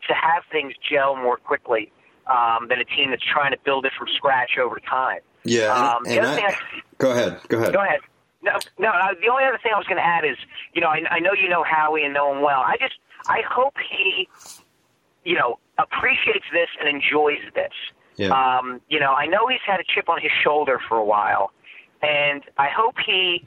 to 0.08 0.14
have 0.14 0.44
things 0.52 0.74
gel 0.90 1.16
more 1.16 1.38
quickly 1.38 1.92
um, 2.28 2.68
than 2.70 2.80
a 2.80 2.86
team 2.86 3.10
that's 3.10 3.24
trying 3.26 3.52
to 3.52 3.58
build 3.66 3.86
it 3.86 3.92
from 3.98 4.08
scratch 4.16 4.52
over 4.62 4.80
time. 4.80 5.20
Yeah, 5.44 5.72
Um, 5.74 6.06
and, 6.06 6.20
and 6.20 6.28
I, 6.28 6.48
I- 6.50 6.56
go 6.98 7.12
ahead, 7.12 7.40
go 7.50 7.58
ahead. 7.58 7.74
Go 7.74 7.82
ahead. 7.82 8.00
No, 8.44 8.54
no. 8.80 8.90
uh, 8.90 9.10
The 9.22 9.28
only 9.30 9.44
other 9.44 9.60
thing 9.62 9.72
I 9.74 9.78
was 9.78 9.86
going 9.88 9.98
to 9.98 10.06
add 10.06 10.24
is, 10.26 10.38
you 10.74 10.82
know, 10.82 10.88
I, 10.88 11.02
I 11.10 11.20
know 11.20 11.34
you 11.34 11.50
know 11.50 11.64
Howie 11.64 12.04
and 12.04 12.14
know 12.14 12.34
him 12.34 12.42
well. 12.42 12.60
I 12.62 12.76
just, 12.80 12.96
I 13.28 13.42
hope 13.48 13.76
he, 13.90 14.28
you 15.24 15.36
know, 15.36 15.60
appreciates 15.78 16.46
this 16.52 16.70
and 16.80 16.88
enjoys 16.90 17.40
this. 17.54 17.72
Yeah. 18.18 18.30
Um, 18.30 18.82
you 18.90 19.00
know, 19.00 19.14
I 19.14 19.26
know 19.28 19.48
he's 19.48 19.60
had 19.66 19.80
a 19.80 19.84
chip 19.84 20.10
on 20.10 20.20
his 20.22 20.32
shoulder 20.44 20.80
for 20.88 20.98
a 20.98 21.06
while, 21.06 21.52
and 22.02 22.44
I 22.58 22.68
hope 22.76 22.96
he, 23.06 23.46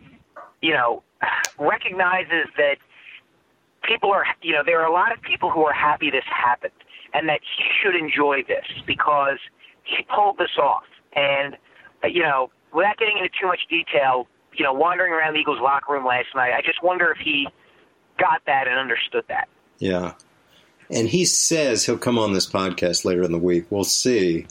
you 0.64 0.72
know, 0.72 1.02
recognizes 1.58 2.48
that 2.56 2.76
people 3.82 4.10
are, 4.10 4.24
you 4.40 4.52
know, 4.52 4.62
there 4.64 4.80
are 4.80 4.86
a 4.86 4.92
lot 4.92 5.12
of 5.12 5.20
people 5.20 5.50
who 5.50 5.62
are 5.66 5.74
happy 5.74 6.10
this 6.10 6.24
happened, 6.24 6.72
and 7.12 7.28
that 7.28 7.40
he 7.42 7.64
should 7.82 7.94
enjoy 7.94 8.42
this 8.48 8.64
because 8.86 9.36
he 9.82 10.06
pulled 10.14 10.38
this 10.38 10.56
off. 10.58 10.84
And, 11.14 11.58
uh, 12.02 12.06
you 12.06 12.22
know, 12.22 12.50
without 12.72 12.96
getting 12.96 13.18
into 13.18 13.28
too 13.38 13.46
much 13.46 13.60
detail, 13.68 14.26
you 14.54 14.64
know, 14.64 14.72
wandering 14.72 15.12
around 15.12 15.34
the 15.34 15.40
Eagles 15.40 15.60
locker 15.60 15.92
room 15.92 16.06
last 16.06 16.28
night, 16.34 16.54
I 16.56 16.62
just 16.62 16.82
wonder 16.82 17.12
if 17.12 17.18
he 17.18 17.46
got 18.18 18.40
that 18.46 18.66
and 18.66 18.78
understood 18.78 19.24
that. 19.28 19.48
Yeah. 19.78 20.14
And 20.88 21.08
he 21.08 21.26
says 21.26 21.84
he'll 21.84 21.98
come 21.98 22.18
on 22.18 22.32
this 22.32 22.50
podcast 22.50 23.04
later 23.04 23.22
in 23.22 23.32
the 23.32 23.38
week. 23.38 23.66
We'll 23.68 23.84
see. 23.84 24.46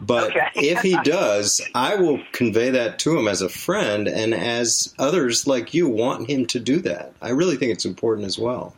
But 0.00 0.30
Okay. 0.30 0.48
if 0.56 0.80
he 0.80 0.96
does, 1.02 1.60
I 1.74 1.94
will 1.96 2.20
convey 2.32 2.70
that 2.70 2.98
to 3.00 3.18
him 3.18 3.28
as 3.28 3.40
a 3.42 3.48
friend 3.48 4.08
and 4.08 4.34
as 4.34 4.94
others 4.98 5.46
like 5.46 5.72
you 5.74 5.88
want 5.88 6.28
him 6.28 6.46
to 6.46 6.60
do 6.60 6.80
that. 6.80 7.12
I 7.22 7.30
really 7.30 7.56
think 7.56 7.72
it's 7.72 7.84
important 7.86 8.26
as 8.26 8.38
well. 8.38 8.74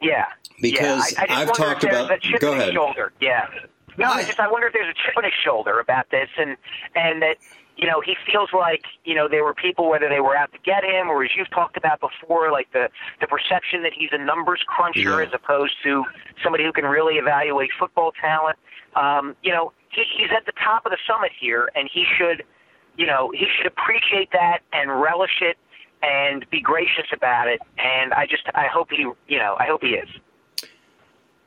Yeah. 0.00 0.26
Because 0.60 1.12
yeah. 1.12 1.24
I, 1.28 1.34
I 1.34 1.42
I've 1.42 1.52
talked 1.54 1.84
about- 1.84 2.10
a 2.10 2.18
chip 2.18 2.40
go 2.40 2.52
ahead. 2.52 2.72
shoulder. 2.72 3.12
Yeah. 3.20 3.46
No, 3.98 4.06
I 4.10 4.24
just 4.24 4.38
I 4.38 4.48
wonder 4.50 4.66
if 4.66 4.74
there's 4.74 4.88
a 4.90 4.94
chip 4.94 5.16
on 5.16 5.24
his 5.24 5.32
shoulder 5.42 5.80
about 5.80 6.10
this, 6.10 6.28
and 6.36 6.58
and 6.94 7.22
that 7.22 7.36
you 7.78 7.86
know 7.86 8.02
he 8.02 8.14
feels 8.30 8.50
like 8.52 8.82
you 9.06 9.14
know 9.14 9.26
there 9.26 9.42
were 9.42 9.54
people 9.54 9.88
whether 9.88 10.06
they 10.10 10.20
were 10.20 10.36
out 10.36 10.52
to 10.52 10.58
get 10.64 10.84
him 10.84 11.08
or 11.08 11.24
as 11.24 11.30
you've 11.34 11.48
talked 11.50 11.78
about 11.78 12.00
before, 12.00 12.52
like 12.52 12.70
the 12.72 12.90
the 13.22 13.26
perception 13.26 13.82
that 13.84 13.92
he's 13.94 14.10
a 14.12 14.18
numbers 14.18 14.60
cruncher 14.66 15.00
Yeah. 15.00 15.22
as 15.26 15.32
opposed 15.32 15.76
to 15.84 16.04
somebody 16.42 16.64
who 16.64 16.72
can 16.72 16.84
really 16.84 17.14
evaluate 17.14 17.70
football 17.78 18.12
talent. 18.20 18.58
Um, 18.96 19.34
you 19.42 19.50
know, 19.50 19.72
he, 19.90 20.04
he's 20.16 20.30
at 20.36 20.46
the 20.46 20.52
top 20.52 20.86
of 20.86 20.92
the 20.92 20.98
summit 21.06 21.32
here, 21.38 21.70
and 21.74 21.88
he 21.92 22.04
should, 22.18 22.44
you 22.96 23.06
know, 23.06 23.30
he 23.32 23.46
should 23.56 23.66
appreciate 23.66 24.30
that 24.32 24.60
and 24.72 25.00
relish 25.00 25.42
it 25.42 25.56
and 26.02 26.48
be 26.50 26.60
gracious 26.60 27.06
about 27.12 27.48
it. 27.48 27.60
And 27.78 28.12
I 28.12 28.26
just 28.26 28.44
I 28.54 28.66
hope 28.66 28.90
he, 28.90 29.06
you 29.28 29.38
know, 29.38 29.56
I 29.58 29.66
hope 29.66 29.82
he 29.82 29.90
is. 29.90 30.08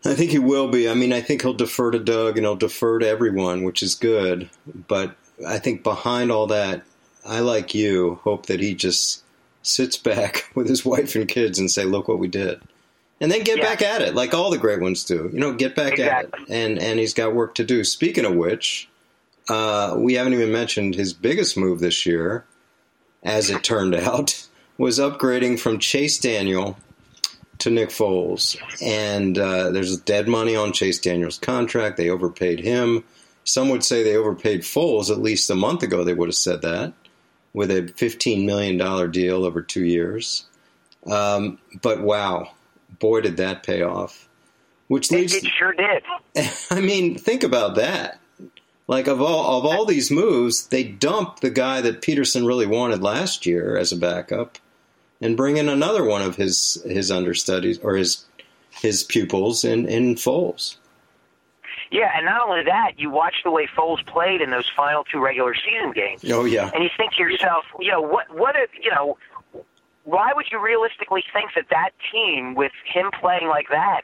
I 0.05 0.15
think 0.15 0.31
he 0.31 0.39
will 0.39 0.69
be. 0.69 0.89
I 0.89 0.93
mean, 0.93 1.11
I 1.11 1.21
think 1.21 1.41
he'll 1.41 1.53
defer 1.53 1.91
to 1.91 1.99
Doug 1.99 2.37
and 2.37 2.45
he'll 2.45 2.55
defer 2.55 2.99
to 2.99 3.07
everyone, 3.07 3.63
which 3.63 3.83
is 3.83 3.95
good. 3.95 4.49
But 4.87 5.15
I 5.45 5.59
think 5.59 5.83
behind 5.83 6.31
all 6.31 6.47
that, 6.47 6.83
I 7.25 7.39
like 7.39 7.75
you 7.75 8.19
hope 8.23 8.45
that 8.45 8.61
he 8.61 8.73
just 8.73 9.23
sits 9.61 9.97
back 9.97 10.49
with 10.55 10.69
his 10.69 10.85
wife 10.85 11.15
and 11.15 11.27
kids 11.27 11.59
and 11.59 11.69
say, 11.69 11.83
"Look 11.83 12.07
what 12.07 12.19
we 12.19 12.27
did," 12.27 12.61
and 13.21 13.31
then 13.31 13.43
get 13.43 13.57
Yeah. 13.57 13.63
back 13.63 13.81
at 13.81 14.01
it 14.01 14.15
like 14.15 14.33
all 14.33 14.49
the 14.49 14.57
great 14.57 14.81
ones 14.81 15.03
do. 15.03 15.29
You 15.33 15.39
know, 15.39 15.53
get 15.53 15.75
back 15.75 15.93
Exactly. 15.93 16.39
at 16.41 16.49
it. 16.49 16.53
And 16.53 16.79
and 16.79 16.99
he's 16.99 17.13
got 17.13 17.33
work 17.35 17.55
to 17.55 17.63
do. 17.63 17.83
Speaking 17.83 18.25
of 18.25 18.35
which, 18.35 18.87
uh, 19.49 19.95
we 19.97 20.13
haven't 20.15 20.33
even 20.33 20.51
mentioned 20.51 20.95
his 20.95 21.13
biggest 21.13 21.57
move 21.57 21.79
this 21.79 22.05
year, 22.05 22.45
as 23.23 23.49
it 23.49 23.63
turned 23.63 23.95
out, 24.09 24.45
was 24.77 24.99
upgrading 24.99 25.59
from 25.59 25.79
Chase 25.79 26.17
Daniel 26.17 26.77
to 27.59 27.69
Nick 27.69 27.89
Foles. 27.89 28.55
And 28.81 29.37
uh, 29.37 29.71
there's 29.71 29.97
dead 29.97 30.27
money 30.27 30.55
on 30.55 30.71
Chase 30.71 30.99
Daniel's 30.99 31.37
contract. 31.37 31.97
They 31.97 32.09
overpaid 32.09 32.59
him. 32.61 33.03
Some 33.43 33.69
would 33.69 33.83
say 33.83 34.03
they 34.03 34.15
overpaid 34.15 34.61
Foles. 34.61 35.09
At 35.09 35.19
least 35.19 35.49
a 35.49 35.55
month 35.55 35.83
ago, 35.83 36.03
they 36.05 36.13
would 36.13 36.29
have 36.29 36.35
said 36.35 36.61
that 36.61 36.93
with 37.53 37.71
a 37.71 37.81
$15 37.81 38.45
million 38.45 39.11
deal 39.11 39.43
over 39.43 39.61
two 39.61 39.83
years. 39.83 40.45
Um, 41.07 41.57
but 41.81 41.99
wow, 42.01 42.51
boy, 42.97 43.21
did 43.21 43.37
that 43.37 43.63
pay 43.63 43.81
off. 43.81 44.27
Which 44.87 45.11
It, 45.11 45.15
leads, 45.15 45.33
it 45.35 45.45
sure 45.45 45.73
did. 45.73 46.03
I 46.71 46.81
mean, 46.81 47.17
think 47.17 47.43
about 47.43 47.75
that. 47.75 48.19
Like 48.87 49.05
of 49.07 49.21
all 49.21 49.59
of 49.59 49.65
all 49.65 49.85
these 49.85 50.09
moves, 50.09 50.65
they 50.67 50.83
dump 50.83 51.41
the 51.41 51.51
guy 51.51 51.79
that 51.81 52.01
Pederson 52.01 52.47
really 52.47 52.65
wanted 52.65 53.03
last 53.03 53.45
year 53.45 53.77
as 53.77 53.91
a 53.91 53.95
backup, 53.95 54.57
and 55.21 55.37
bring 55.37 55.57
in 55.57 55.69
another 55.69 56.03
one 56.03 56.23
of 56.23 56.37
his 56.37 56.81
his 56.87 57.11
understudies 57.11 57.77
or 57.83 57.95
his 57.95 58.25
his 58.81 59.03
pupils 59.03 59.63
in 59.63 59.87
in 59.87 60.15
Foles. 60.15 60.77
Yeah, 61.91 62.11
and 62.15 62.25
not 62.25 62.47
only 62.47 62.63
that, 62.65 62.93
you 62.97 63.09
watch 63.09 63.35
the 63.43 63.51
way 63.51 63.67
Foles 63.77 64.03
played 64.05 64.41
in 64.41 64.49
those 64.51 64.69
final 64.75 65.03
two 65.03 65.19
regular 65.19 65.53
season 65.55 65.91
games, 65.91 66.23
Oh 66.31 66.45
yeah, 66.45 66.71
and 66.73 66.83
you 66.83 66.89
think 66.97 67.13
to 67.13 67.21
yourself, 67.21 67.65
you 67.79 67.91
know, 67.91 68.01
what, 68.01 68.25
what, 68.35 68.55
if, 68.55 68.69
you 68.81 68.91
know, 68.91 69.17
why 70.03 70.31
would 70.35 70.45
you 70.51 70.59
realistically 70.59 71.23
think 71.33 71.51
that 71.55 71.65
that 71.69 71.91
team, 72.11 72.55
with 72.55 72.71
him 72.85 73.11
playing 73.19 73.47
like 73.47 73.67
that, 73.69 74.01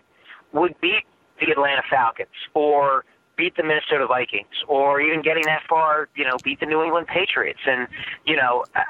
would 0.53 0.79
beat 0.81 1.03
the 1.39 1.51
Atlanta 1.51 1.81
Falcons 1.89 2.29
or 2.53 3.05
beat 3.35 3.55
the 3.57 3.63
Minnesota 3.63 4.07
Vikings 4.07 4.63
or 4.67 5.01
even 5.01 5.21
getting 5.21 5.43
that 5.45 5.63
far, 5.67 6.07
you 6.15 6.23
know, 6.23 6.37
beat 6.43 6.59
the 6.59 6.65
New 6.65 6.81
England 6.83 7.07
Patriots? 7.07 7.61
And 7.67 7.87
you 8.25 8.35
know. 8.35 8.65
Uh, 8.75 8.81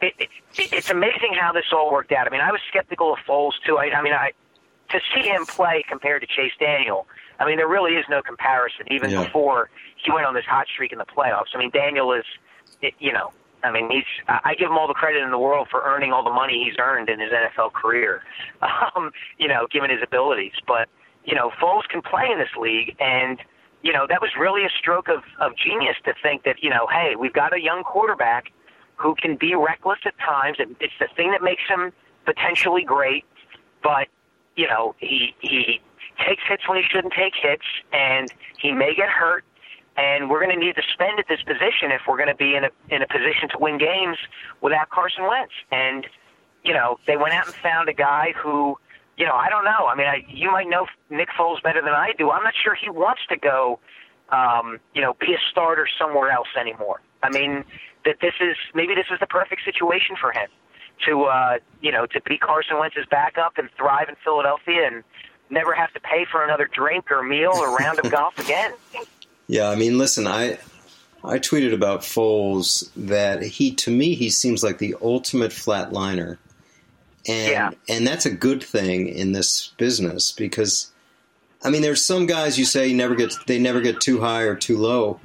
it, 0.00 0.12
it, 0.18 0.28
it's 0.72 0.90
amazing 0.90 1.34
how 1.38 1.52
this 1.52 1.64
all 1.72 1.90
worked 1.90 2.12
out. 2.12 2.26
I 2.26 2.30
mean, 2.30 2.40
I 2.40 2.50
was 2.50 2.60
skeptical 2.68 3.12
of 3.14 3.20
Foles 3.26 3.52
too. 3.64 3.78
I, 3.78 3.90
I 3.90 4.02
mean, 4.02 4.12
I 4.12 4.32
to 4.90 5.00
see 5.14 5.22
him 5.26 5.46
play 5.46 5.84
compared 5.88 6.20
to 6.22 6.26
Chase 6.26 6.52
Daniel. 6.60 7.06
I 7.38 7.46
mean, 7.46 7.56
there 7.56 7.68
really 7.68 7.92
is 7.92 8.04
no 8.10 8.20
comparison. 8.20 8.86
Even 8.90 9.10
Yeah. 9.10 9.24
before 9.24 9.70
he 10.04 10.12
went 10.12 10.26
on 10.26 10.34
this 10.34 10.44
hot 10.44 10.66
streak 10.72 10.92
in 10.92 10.98
the 10.98 11.06
playoffs. 11.06 11.54
I 11.54 11.58
mean, 11.58 11.70
Daniel 11.70 12.12
is, 12.12 12.24
it, 12.82 12.94
you 12.98 13.12
know, 13.12 13.32
I 13.64 13.72
mean, 13.72 13.90
he's. 13.90 14.04
I 14.28 14.54
give 14.54 14.70
him 14.70 14.76
all 14.78 14.86
the 14.86 14.94
credit 14.94 15.22
in 15.22 15.30
the 15.30 15.38
world 15.38 15.68
for 15.70 15.82
earning 15.84 16.12
all 16.12 16.22
the 16.22 16.30
money 16.30 16.64
he's 16.64 16.76
earned 16.78 17.08
in 17.08 17.18
his 17.20 17.30
NFL 17.30 17.72
career. 17.72 18.22
Um, 18.96 19.10
you 19.38 19.48
know, 19.48 19.66
given 19.70 19.90
his 19.90 20.00
abilities, 20.02 20.52
but 20.66 20.88
you 21.24 21.34
know, 21.34 21.50
Foles 21.60 21.86
can 21.88 22.02
play 22.02 22.28
in 22.30 22.38
this 22.38 22.54
league, 22.56 22.96
and 23.00 23.38
you 23.84 23.92
know, 23.92 24.06
that 24.08 24.20
was 24.22 24.30
really 24.38 24.64
a 24.64 24.70
stroke 24.70 25.08
of, 25.08 25.22
of 25.40 25.52
genius 25.56 25.96
to 26.06 26.14
think 26.22 26.44
that, 26.44 26.56
you 26.62 26.70
know, 26.70 26.88
hey, 26.90 27.16
we've 27.16 27.34
got 27.34 27.54
a 27.54 27.60
young 27.60 27.84
quarterback 27.84 28.50
who 28.96 29.14
can 29.14 29.36
be 29.36 29.54
reckless 29.54 29.98
at 30.06 30.18
times. 30.18 30.56
It's 30.58 30.94
the 30.98 31.08
thing 31.14 31.32
that 31.32 31.42
makes 31.42 31.62
him 31.68 31.92
potentially 32.24 32.82
great, 32.82 33.26
but, 33.82 34.08
you 34.56 34.66
know, 34.66 34.94
he, 34.98 35.34
he 35.40 35.82
takes 36.26 36.42
hits 36.48 36.66
when 36.66 36.78
he 36.78 36.84
shouldn't 36.90 37.12
take 37.12 37.34
hits, 37.36 37.66
and 37.92 38.32
he 38.58 38.72
may 38.72 38.94
get 38.94 39.10
hurt. 39.10 39.44
And 39.96 40.28
we're 40.28 40.44
going 40.44 40.58
to 40.58 40.64
need 40.64 40.74
to 40.74 40.82
spend 40.92 41.20
at 41.20 41.28
this 41.28 41.42
position 41.42 41.92
if 41.92 42.02
we're 42.08 42.16
going 42.16 42.28
to 42.28 42.34
be 42.34 42.56
in 42.56 42.64
a 42.64 42.70
in 42.90 43.02
a 43.02 43.06
position 43.06 43.48
to 43.50 43.58
win 43.58 43.78
games 43.78 44.18
without 44.60 44.90
Carson 44.90 45.24
Wentz. 45.28 45.52
And 45.70 46.06
you 46.64 46.72
know, 46.72 46.98
they 47.06 47.16
went 47.16 47.34
out 47.34 47.46
and 47.46 47.54
found 47.54 47.88
a 47.88 47.94
guy 47.94 48.32
who 48.36 48.76
you 49.16 49.26
know, 49.26 49.34
I 49.34 49.48
don't 49.48 49.64
know. 49.64 49.86
I 49.86 49.94
mean, 49.94 50.06
I, 50.06 50.24
you 50.28 50.50
might 50.50 50.68
know 50.68 50.86
Nick 51.10 51.28
Foles 51.38 51.62
better 51.62 51.80
than 51.80 51.92
I 51.92 52.12
do. 52.18 52.30
I'm 52.30 52.42
not 52.42 52.54
sure 52.62 52.74
he 52.74 52.90
wants 52.90 53.22
to 53.28 53.36
go, 53.36 53.78
um, 54.30 54.80
you 54.94 55.00
know, 55.00 55.14
be 55.20 55.34
a 55.34 55.38
starter 55.50 55.86
somewhere 55.98 56.30
else 56.30 56.48
anymore. 56.58 57.00
I 57.22 57.30
mean, 57.30 57.64
that 58.04 58.16
this 58.20 58.34
is 58.40 58.56
maybe 58.74 58.94
this 58.94 59.06
is 59.12 59.20
the 59.20 59.26
perfect 59.26 59.64
situation 59.64 60.16
for 60.20 60.32
him 60.32 60.48
to, 61.06 61.24
uh, 61.24 61.58
you 61.80 61.92
know, 61.92 62.06
to 62.06 62.20
be 62.22 62.38
Carson 62.38 62.78
Wentz's 62.78 63.06
backup 63.10 63.56
and 63.56 63.68
thrive 63.76 64.08
in 64.08 64.16
Philadelphia 64.24 64.86
and 64.86 65.04
never 65.50 65.74
have 65.74 65.92
to 65.94 66.00
pay 66.00 66.26
for 66.30 66.44
another 66.44 66.68
drink 66.72 67.10
or 67.10 67.22
meal 67.22 67.52
or 67.54 67.76
round 67.76 67.98
of 67.98 68.10
golf 68.10 68.38
again. 68.44 68.72
Yeah, 69.46 69.68
I 69.68 69.74
mean, 69.76 69.98
listen, 69.98 70.26
I 70.26 70.58
I 71.22 71.38
tweeted 71.38 71.72
about 71.72 72.00
Foles 72.00 72.88
that 72.96 73.42
he 73.42 73.72
to 73.76 73.90
me 73.90 74.14
he 74.14 74.30
seems 74.30 74.62
like 74.62 74.78
the 74.78 74.94
ultimate 75.02 75.52
flatliner 75.52 76.38
and 77.26 77.50
Yeah. 77.50 77.70
and 77.88 78.06
that's 78.06 78.26
a 78.26 78.30
good 78.30 78.62
thing 78.62 79.08
in 79.08 79.32
this 79.32 79.72
business 79.78 80.32
because 80.32 80.90
I 81.62 81.70
mean 81.70 81.80
there's 81.82 82.04
some 82.04 82.26
guys 82.26 82.58
you 82.58 82.64
say 82.66 82.92
never 82.92 83.14
get 83.14 83.32
they 83.46 83.58
never 83.58 83.80
get 83.80 84.00
too 84.00 84.20
high 84.20 84.42
or 84.42 84.54
too 84.54 84.76
low. 84.78 85.20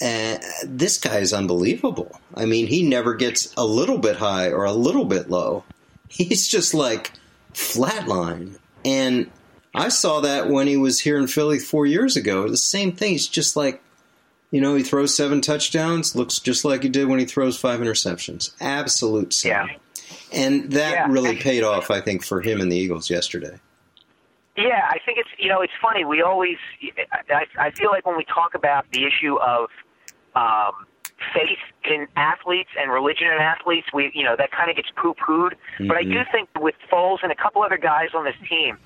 And 0.00 0.42
this 0.64 0.98
guy 0.98 1.18
is 1.20 1.32
unbelievable. 1.32 2.20
I 2.34 2.44
mean, 2.44 2.66
he 2.66 2.82
never 2.86 3.14
gets 3.14 3.54
a 3.56 3.64
little 3.64 3.96
bit 3.96 4.16
high 4.16 4.50
or 4.50 4.64
a 4.64 4.72
little 4.72 5.06
bit 5.06 5.30
low. 5.30 5.64
He's 6.08 6.46
just 6.46 6.74
like 6.74 7.12
flatline. 7.54 8.58
And 8.84 9.30
I 9.76 9.88
saw 9.88 10.20
that 10.20 10.48
when 10.48 10.66
he 10.66 10.76
was 10.76 11.00
here 11.00 11.18
in 11.18 11.26
Philly 11.26 11.58
four 11.58 11.86
years 11.86 12.16
ago. 12.16 12.48
The 12.48 12.56
same 12.56 12.92
thing. 12.92 13.12
He's 13.12 13.28
just 13.28 13.56
like, 13.56 13.82
you 14.50 14.60
know, 14.60 14.74
he 14.74 14.82
throws 14.82 15.14
seven 15.14 15.40
touchdowns, 15.40 16.14
looks 16.16 16.38
just 16.38 16.64
like 16.64 16.82
he 16.82 16.88
did 16.88 17.08
when 17.08 17.18
he 17.18 17.24
throws 17.26 17.58
five 17.58 17.80
interceptions. 17.80 18.54
Absolute 18.60 19.32
same. 19.34 19.50
Yeah. 19.50 19.66
And 20.32 20.72
that 20.72 20.92
Yeah. 20.92 21.06
really 21.08 21.36
paid 21.36 21.62
off, 21.62 21.90
I 21.90 22.00
think, 22.00 22.24
for 22.24 22.40
him 22.40 22.60
and 22.60 22.70
the 22.70 22.76
Eagles 22.76 23.10
yesterday. 23.10 23.58
Yeah, 24.56 24.86
I 24.88 24.98
think 25.04 25.18
it's 25.18 25.28
you 25.38 25.50
know 25.50 25.60
it's 25.60 25.72
funny. 25.82 26.04
We 26.06 26.22
always 26.22 26.56
I, 27.30 27.44
I 27.58 27.70
feel 27.72 27.90
like 27.90 28.06
when 28.06 28.16
we 28.16 28.24
talk 28.24 28.54
about 28.54 28.86
the 28.90 29.04
issue 29.04 29.36
of 29.36 29.68
um, 30.34 30.86
faith 31.34 31.58
in 31.84 32.06
athletes 32.16 32.70
and 32.80 32.90
religion 32.90 33.26
in 33.26 33.34
athletes, 33.38 33.88
we 33.92 34.10
you 34.14 34.24
know 34.24 34.34
that 34.38 34.50
kind 34.52 34.70
of 34.70 34.76
gets 34.76 34.88
poo 34.96 35.12
pooed. 35.14 35.52
But 35.86 35.98
I 35.98 36.04
do 36.04 36.22
think 36.32 36.48
with 36.58 36.74
Foles 36.90 37.18
and 37.22 37.30
a 37.30 37.34
couple 37.34 37.62
other 37.62 37.76
guys 37.76 38.08
on 38.14 38.24
this 38.24 38.34
team, 38.48 38.78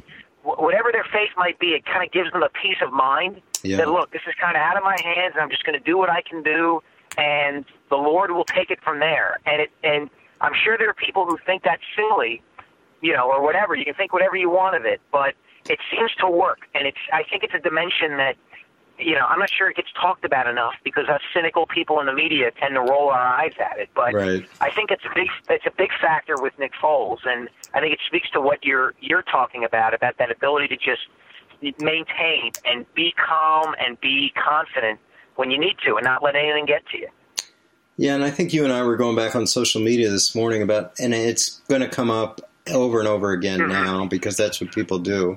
whatever 0.43 0.91
their 0.93 1.05
faith 1.13 1.31
might 1.37 1.59
be, 1.59 1.69
it 1.69 1.85
kind 1.85 2.05
of 2.05 2.13
gives 2.13 2.31
them 2.33 2.43
a 2.43 2.49
peace 2.49 2.79
of 2.83 2.93
mind 2.93 3.41
Yeah. 3.63 3.77
that 3.79 3.89
look, 3.91 4.11
this 4.13 4.23
is 4.27 4.35
kind 4.41 4.57
of 4.57 4.61
out 4.63 4.77
of 4.77 4.83
my 4.83 4.97
hands, 5.03 5.35
and 5.35 5.43
I'm 5.43 5.51
just 5.51 5.65
going 5.65 5.79
to 5.79 5.85
do 5.85 5.99
what 5.99 6.09
I 6.11 6.23
can 6.23 6.43
do, 6.43 6.83
and 7.19 7.65
the 7.91 7.97
Lord 7.97 8.31
will 8.33 8.45
take 8.45 8.71
it 8.71 8.79
from 8.83 9.01
there. 9.01 9.39
And 9.47 9.63
it 9.63 9.71
and 9.85 10.09
I'm 10.41 10.53
sure 10.65 10.79
there 10.79 10.89
are 10.89 10.95
people 10.95 11.27
who 11.27 11.37
think 11.45 11.63
that's 11.65 11.83
silly, 11.95 12.43
you 13.03 13.13
know, 13.13 13.31
or 13.31 13.43
whatever. 13.43 13.75
You 13.75 13.85
can 13.85 13.95
think 13.95 14.13
whatever 14.13 14.37
you 14.37 14.49
want 14.51 14.75
of 14.77 14.85
it, 14.87 15.01
but 15.13 15.35
it 15.69 15.79
seems 15.91 16.11
to 16.21 16.31
work, 16.31 16.61
and 16.75 16.87
it's. 16.87 16.99
I 17.13 17.23
think 17.25 17.43
it's 17.43 17.55
a 17.55 17.59
dimension 17.59 18.17
that, 18.17 18.37
you 19.01 19.15
know, 19.15 19.27
I'm 19.27 19.39
not 19.39 19.51
sure 19.51 19.71
it 19.71 19.77
gets 19.77 19.89
talked 20.01 20.25
about 20.25 20.47
enough 20.47 20.75
because 20.85 21.09
us 21.09 21.21
cynical 21.35 21.67
people 21.67 22.01
in 22.01 22.07
the 22.07 22.13
media 22.13 22.51
tend 22.61 22.75
to 22.75 22.81
roll 22.81 23.11
our 23.11 23.19
eyes 23.19 23.53
at 23.59 23.79
it. 23.79 23.89
But 23.95 24.15
Right. 24.15 24.47
I 24.61 24.71
think 24.71 24.91
it's 24.91 25.05
a 25.05 25.15
big. 25.15 25.29
It's 25.49 25.67
a 25.67 25.73
big 25.77 25.91
factor 26.01 26.35
with 26.41 26.59
Nick 26.59 26.73
Foles, 26.81 27.19
and 27.25 27.49
I 27.75 27.81
think 27.81 27.93
it 27.93 28.01
speaks 28.07 28.31
to 28.31 28.41
what 28.41 28.65
you're 28.65 28.95
you're 29.01 29.23
talking 29.23 29.65
about 29.65 29.95
about 29.95 30.19
that 30.19 30.31
ability 30.31 30.69
to 30.69 30.77
just 30.77 31.03
maintain 31.81 32.53
and 32.65 32.87
be 32.95 33.13
calm 33.13 33.75
and 33.79 34.01
be 34.01 34.33
confident 34.37 34.99
when 35.37 35.51
you 35.51 35.59
need 35.59 35.77
to, 35.87 35.97
and 35.97 36.05
not 36.05 36.23
let 36.23 36.37
anything 36.37 36.67
get 36.67 36.87
to 36.89 36.99
you. 36.99 37.09
Yeah, 37.97 38.15
and 38.15 38.25
I 38.25 38.31
think 38.31 38.53
you 38.53 38.65
and 38.65 38.73
I 38.73 38.83
were 38.83 38.97
going 38.97 39.17
back 39.17 39.37
on 39.37 39.47
social 39.47 39.81
media 39.81 40.11
this 40.11 40.35
morning 40.35 40.63
about, 40.63 40.93
and 40.99 41.15
it's 41.15 41.61
going 41.69 41.83
to 41.83 41.89
come 41.89 42.11
up 42.11 42.41
over 42.71 42.99
and 42.99 43.09
over 43.09 43.33
again 43.33 43.61
mm-hmm. 43.61 43.73
now 43.73 44.07
because 44.07 44.37
that's 44.37 44.61
what 44.61 44.73
people 44.73 44.99
do. 44.99 45.37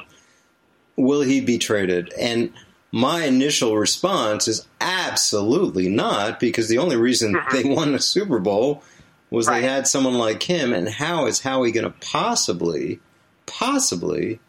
Will 0.96 1.22
he 1.22 1.42
be 1.42 1.58
traded? 1.58 2.14
And 2.14 2.54
my 2.96 3.24
initial 3.26 3.76
response 3.76 4.48
is 4.48 4.68
absolutely 4.80 5.90
not, 5.90 6.40
because 6.40 6.70
the 6.70 6.78
only 6.78 6.96
reason 6.96 7.34
mm-hmm. 7.34 7.56
they 7.56 7.64
won 7.68 7.92
the 7.92 8.00
Super 8.00 8.38
Bowl 8.38 8.84
was 9.32 9.48
Right. 9.48 9.62
they 9.62 9.68
had 9.68 9.88
someone 9.88 10.14
like 10.14 10.44
him. 10.44 10.72
And 10.74 10.88
how 10.88 11.26
is 11.26 11.42
Howie 11.42 11.72
going 11.72 11.92
to 11.92 12.08
possibly, 12.08 13.00
possibly 13.48 14.40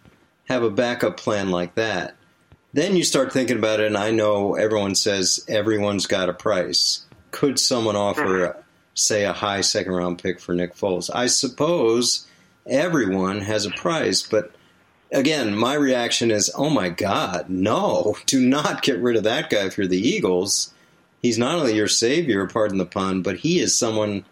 have 0.44 0.62
a 0.62 0.68
backup 0.68 1.16
plan 1.16 1.50
like 1.50 1.74
that? 1.76 2.16
Then 2.74 2.96
you 2.96 3.02
start 3.02 3.32
thinking 3.32 3.56
about 3.56 3.80
it, 3.80 3.86
and 3.86 3.96
I 3.96 4.10
know 4.10 4.56
everyone 4.56 4.94
says 4.94 5.42
everyone's 5.48 6.06
got 6.06 6.28
a 6.28 6.34
price. 6.34 7.06
Could 7.30 7.58
someone 7.58 7.96
offer, 7.96 8.48
mm-hmm. 8.48 8.60
say, 8.92 9.24
a 9.24 9.32
high 9.32 9.62
second 9.62 9.92
round 9.92 10.22
pick 10.22 10.38
for 10.38 10.54
Nick 10.54 10.74
Foles? 10.74 11.08
I 11.14 11.28
suppose 11.28 12.26
everyone 12.66 13.40
has 13.40 13.64
a 13.64 13.70
price, 13.70 14.22
but 14.22 14.53
again, 15.14 15.56
my 15.56 15.74
reaction 15.74 16.30
is, 16.30 16.50
oh 16.56 16.68
my 16.70 16.90
God, 16.90 17.48
no, 17.48 18.16
do 18.26 18.40
not 18.40 18.82
get 18.82 18.98
rid 18.98 19.16
of 19.16 19.24
that 19.24 19.48
guy 19.48 19.64
if 19.64 19.78
you're 19.78 19.86
the 19.86 19.96
Eagles. 19.96 20.72
He's 21.22 21.38
not 21.38 21.54
only 21.54 21.74
your 21.74 21.88
savior, 21.88 22.46
pardon 22.46 22.76
the 22.78 22.84
pun, 22.84 23.22
but 23.22 23.38
he 23.38 23.60
is 23.60 23.74
someone 23.74 24.24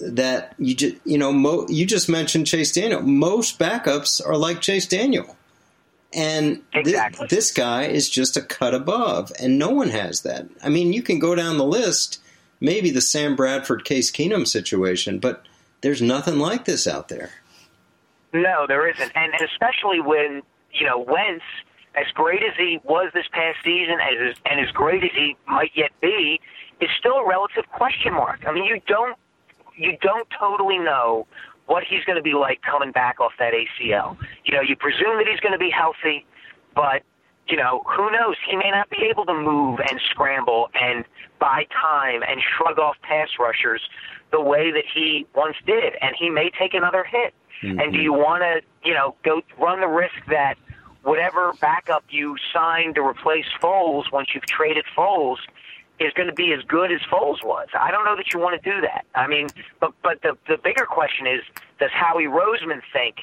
that 0.00 0.54
you 0.58 0.74
just, 0.74 0.96
you 1.04 1.16
know, 1.18 1.32
mo- 1.32 1.66
you 1.68 1.86
just 1.86 2.08
mentioned 2.08 2.46
Chase 2.46 2.72
Daniel. 2.72 3.00
Most 3.02 3.58
backups 3.58 4.24
are 4.24 4.36
like 4.36 4.60
Chase 4.60 4.86
Daniel. 4.86 5.36
And 6.12 6.62
Exactly. 6.72 7.26
this 7.28 7.50
guy 7.52 7.84
is 7.84 8.08
just 8.08 8.36
a 8.36 8.42
cut 8.42 8.74
above, 8.74 9.30
and 9.38 9.58
no 9.58 9.70
one 9.70 9.90
has 9.90 10.22
that. 10.22 10.46
I 10.62 10.68
mean, 10.70 10.92
you 10.92 11.02
can 11.02 11.18
go 11.18 11.34
down 11.34 11.58
the 11.58 11.66
list, 11.66 12.20
maybe 12.60 12.90
the 12.90 13.00
Sam 13.02 13.36
Bradford, 13.36 13.84
Case 13.84 14.10
Keenum 14.10 14.46
situation, 14.46 15.18
but 15.18 15.44
there's 15.82 16.00
nothing 16.00 16.38
like 16.38 16.64
this 16.64 16.86
out 16.86 17.08
there. 17.08 17.30
No, 18.32 18.66
there 18.66 18.88
isn't, 18.88 19.12
and 19.14 19.32
especially 19.40 20.00
when 20.00 20.42
you 20.72 20.86
know 20.86 20.98
Wentz, 20.98 21.44
as 21.94 22.06
great 22.14 22.42
as 22.42 22.54
he 22.56 22.78
was 22.84 23.10
this 23.14 23.26
past 23.32 23.58
season, 23.64 23.96
as 24.00 24.36
and 24.44 24.60
as 24.60 24.70
great 24.72 25.02
as 25.02 25.10
he 25.14 25.36
might 25.46 25.72
yet 25.74 25.90
be, 26.00 26.40
is 26.80 26.90
still 26.98 27.16
a 27.16 27.26
relative 27.26 27.64
question 27.72 28.12
mark. 28.12 28.44
I 28.46 28.52
mean, 28.52 28.64
you 28.64 28.80
don't 28.86 29.16
you 29.76 29.96
don't 30.02 30.28
totally 30.38 30.78
know 30.78 31.26
what 31.66 31.84
he's 31.84 32.04
going 32.04 32.16
to 32.16 32.22
be 32.22 32.34
like 32.34 32.60
coming 32.62 32.92
back 32.92 33.20
off 33.20 33.32
that 33.38 33.52
ACL. 33.52 34.16
You 34.44 34.54
know, 34.54 34.60
you 34.60 34.76
presume 34.76 35.18
that 35.18 35.26
he's 35.30 35.40
going 35.40 35.52
to 35.52 35.58
be 35.58 35.70
healthy, 35.70 36.26
but 36.74 37.02
you 37.46 37.56
know, 37.56 37.82
who 37.86 38.10
knows? 38.10 38.36
He 38.48 38.56
may 38.56 38.70
not 38.70 38.90
be 38.90 39.06
able 39.10 39.24
to 39.26 39.34
move 39.34 39.80
and 39.80 40.00
scramble 40.10 40.68
and 40.74 41.04
buy 41.38 41.66
time 41.72 42.22
and 42.22 42.40
shrug 42.40 42.78
off 42.78 42.96
pass 43.02 43.28
rushers 43.38 43.80
the 44.30 44.40
way 44.40 44.70
that 44.70 44.84
he 44.92 45.26
once 45.34 45.56
did, 45.66 45.94
and 46.00 46.14
he 46.18 46.30
may 46.30 46.50
take 46.50 46.74
another 46.74 47.04
hit. 47.04 47.34
And 47.60 47.78
do 47.78 47.84
mm-hmm. 47.84 47.94
you 47.96 48.12
want 48.12 48.42
to, 48.42 48.60
you 48.88 48.94
know, 48.94 49.16
go 49.24 49.42
run 49.58 49.80
the 49.80 49.88
risk 49.88 50.14
that 50.28 50.54
whatever 51.02 51.52
backup 51.60 52.04
you 52.08 52.36
sign 52.52 52.94
to 52.94 53.02
replace 53.02 53.46
Foles 53.60 54.12
once 54.12 54.28
you've 54.32 54.46
traded 54.46 54.84
Foles 54.96 55.38
is 55.98 56.12
going 56.12 56.28
to 56.28 56.34
be 56.34 56.52
as 56.52 56.62
good 56.62 56.92
as 56.92 57.00
Foles 57.10 57.42
was? 57.44 57.66
I 57.76 57.90
don't 57.90 58.04
know 58.04 58.14
that 58.14 58.32
you 58.32 58.38
want 58.38 58.62
to 58.62 58.70
do 58.70 58.80
that. 58.82 59.04
I 59.14 59.26
mean, 59.26 59.48
but 59.80 59.92
but 60.02 60.22
the 60.22 60.36
the 60.46 60.56
bigger 60.56 60.86
question 60.86 61.26
is, 61.26 61.40
does 61.80 61.90
Howie 61.90 62.26
Roseman 62.26 62.80
think 62.92 63.16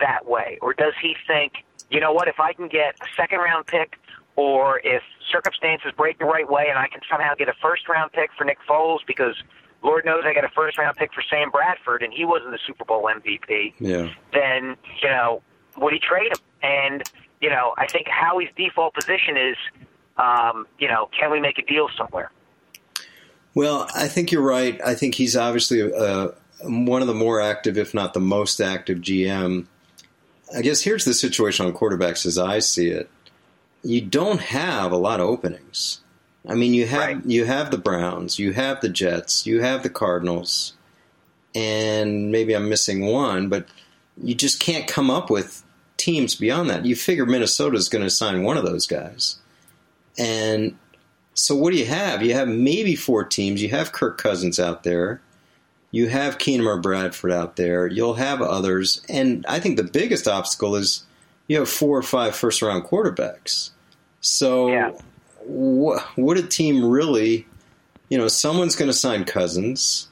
that 0.00 0.26
way, 0.26 0.58
or 0.60 0.74
does 0.74 0.94
he 1.00 1.14
think, 1.26 1.64
you 1.90 2.00
know 2.00 2.12
what, 2.12 2.26
if 2.26 2.40
I 2.40 2.52
can 2.52 2.66
get 2.66 2.96
a 3.00 3.06
second 3.16 3.38
round 3.38 3.66
pick, 3.66 3.96
or 4.38 4.80
if 4.84 5.02
circumstances 5.32 5.90
break 5.96 6.20
the 6.20 6.24
right 6.24 6.48
way, 6.48 6.66
and 6.70 6.78
I 6.78 6.86
can 6.86 7.00
somehow 7.10 7.34
get 7.34 7.48
a 7.48 7.54
first 7.60 7.88
round 7.88 8.12
pick 8.12 8.30
for 8.38 8.44
Nick 8.44 8.58
Foles 8.70 9.00
because 9.04 9.34
Lord 9.82 10.04
knows 10.04 10.22
I 10.24 10.32
got 10.32 10.44
a 10.44 10.48
first 10.48 10.78
round 10.78 10.96
pick 10.96 11.12
for 11.12 11.24
Sam 11.28 11.50
Bradford, 11.50 12.04
and 12.04 12.12
he 12.12 12.24
wasn't 12.24 12.52
the 12.52 12.60
Super 12.64 12.84
Bowl 12.84 13.10
MVP 13.12 13.74
Yeah. 13.80 14.10
then 14.32 14.76
you 15.02 15.08
know 15.08 15.42
would 15.76 15.92
he 15.92 15.98
trade 15.98 16.30
him? 16.30 16.38
And 16.62 17.02
you 17.40 17.50
know, 17.50 17.74
I 17.76 17.88
think 17.88 18.06
Howie's 18.06 18.50
default 18.56 18.94
position 18.94 19.36
is, 19.36 19.56
um, 20.16 20.68
you 20.78 20.86
know, 20.86 21.08
can 21.18 21.32
we 21.32 21.40
make 21.40 21.58
a 21.58 21.62
deal 21.62 21.88
somewhere? 21.96 22.30
Well, 23.56 23.88
I 23.92 24.06
think 24.06 24.30
you're 24.30 24.42
right. 24.42 24.80
I 24.84 24.94
think 24.94 25.16
he's 25.16 25.36
obviously 25.36 25.92
uh, 25.92 26.28
one 26.62 27.02
of 27.02 27.08
the 27.08 27.14
more 27.14 27.40
active, 27.40 27.76
if 27.76 27.92
not 27.92 28.14
the 28.14 28.20
most 28.20 28.60
active 28.60 28.98
GM. 28.98 29.66
I 30.56 30.62
guess 30.62 30.80
here's 30.80 31.04
the 31.04 31.14
situation 31.14 31.66
on 31.66 31.72
quarterbacks 31.72 32.24
as 32.24 32.38
I 32.38 32.60
see 32.60 32.88
it. 32.88 33.10
You 33.82 34.00
don't 34.00 34.40
have 34.40 34.92
a 34.92 34.96
lot 34.96 35.20
of 35.20 35.26
openings. 35.26 36.00
I 36.46 36.54
mean, 36.54 36.74
you 36.74 36.86
have 36.86 37.00
Right. 37.00 37.26
you 37.26 37.44
have 37.44 37.70
the 37.70 37.78
Browns, 37.78 38.38
you 38.38 38.52
have 38.52 38.80
the 38.80 38.88
Jets, 38.88 39.46
you 39.46 39.60
have 39.60 39.82
the 39.82 39.90
Cardinals, 39.90 40.72
and 41.54 42.30
maybe 42.32 42.54
I'm 42.54 42.68
missing 42.68 43.06
one, 43.06 43.48
but 43.48 43.66
you 44.22 44.34
just 44.34 44.60
can't 44.60 44.86
come 44.86 45.10
up 45.10 45.30
with 45.30 45.62
teams 45.96 46.34
beyond 46.34 46.70
that. 46.70 46.84
You 46.86 46.96
figure 46.96 47.26
Minnesota's 47.26 47.88
going 47.88 48.04
to 48.04 48.10
sign 48.10 48.42
one 48.42 48.56
of 48.56 48.64
those 48.64 48.86
guys. 48.86 49.36
And 50.16 50.76
so 51.34 51.54
what 51.54 51.72
do 51.72 51.78
you 51.78 51.86
have? 51.86 52.22
You 52.22 52.34
have 52.34 52.48
maybe 52.48 52.96
four 52.96 53.24
teams. 53.24 53.62
You 53.62 53.68
have 53.70 53.92
Kirk 53.92 54.18
Cousins 54.18 54.58
out 54.58 54.82
there. 54.82 55.20
You 55.90 56.08
have 56.08 56.38
Keenum 56.38 56.66
or 56.66 56.78
Bradford 56.78 57.32
out 57.32 57.56
there. 57.56 57.86
You'll 57.86 58.14
have 58.14 58.42
others. 58.42 59.00
And 59.08 59.44
I 59.48 59.58
think 59.60 59.76
the 59.76 59.84
biggest 59.84 60.26
obstacle 60.28 60.76
is 60.76 61.04
you 61.48 61.58
have 61.58 61.68
four 61.68 61.98
or 61.98 62.02
five 62.02 62.36
first 62.36 62.62
round 62.62 62.84
quarterbacks. 62.84 63.70
So 64.20 64.68
Yeah. 64.68 64.90
wh- 65.40 66.18
would 66.18 66.38
a 66.38 66.42
team 66.42 66.84
really, 66.84 67.46
you 68.08 68.18
know, 68.18 68.28
someone's 68.28 68.76
going 68.76 68.90
to 68.90 68.96
sign 68.96 69.24
Cousins. 69.24 70.08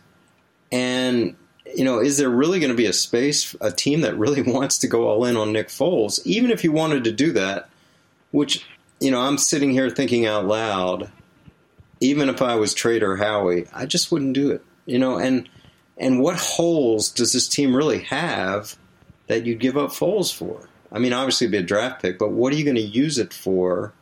And, 0.73 1.37
you 1.77 1.85
know, 1.85 2.01
is 2.01 2.17
there 2.19 2.31
really 2.31 2.59
going 2.59 2.71
to 2.71 2.77
be 2.77 2.87
a 2.87 2.93
space, 2.93 3.55
a 3.61 3.71
team 3.71 4.01
that 4.01 4.17
really 4.19 4.43
wants 4.47 4.79
to 4.79 4.89
go 4.89 5.09
all 5.09 5.25
in 5.25 5.37
on 5.37 5.53
Nick 5.53 5.69
Foles? 5.69 6.21
Even 6.25 6.51
if 6.51 6.65
you 6.65 6.73
wanted 6.73 7.05
to 7.05 7.13
do 7.13 7.33
that, 7.33 7.69
which, 8.33 8.65
you 9.01 9.11
know, 9.11 9.21
I'm 9.21 9.39
sitting 9.39 9.71
here 9.71 9.91
thinking 9.91 10.27
out 10.27 10.47
loud, 10.47 11.11
even 12.01 12.29
if 12.29 12.43
I 12.43 12.57
was 12.57 12.75
Trader 12.75 13.17
Howie, 13.17 13.67
I 13.73 13.87
just 13.87 14.11
wouldn't 14.11 14.35
do 14.35 14.51
it. 14.51 14.63
You 14.87 14.99
know, 14.99 15.19
and 15.19 15.49
and 15.99 16.21
what 16.21 16.37
holes 16.37 17.09
does 17.11 17.33
this 17.33 17.49
team 17.49 17.75
really 17.75 18.01
have 18.05 18.77
that 19.29 19.45
you'd 19.47 19.59
give 19.61 19.77
up 19.77 19.91
Foles 19.91 20.33
for? 20.33 20.69
I 20.93 20.99
mean, 20.99 21.13
obviously 21.13 21.47
it'd 21.47 21.53
be 21.53 21.59
a 21.59 21.63
draft 21.63 22.03
pick, 22.03 22.19
but 22.19 22.31
what 22.31 22.53
are 22.53 22.57
you 22.57 22.65
going 22.65 22.77
to 22.77 22.81
use 22.83 23.19
it 23.19 23.33
for? 23.33 23.93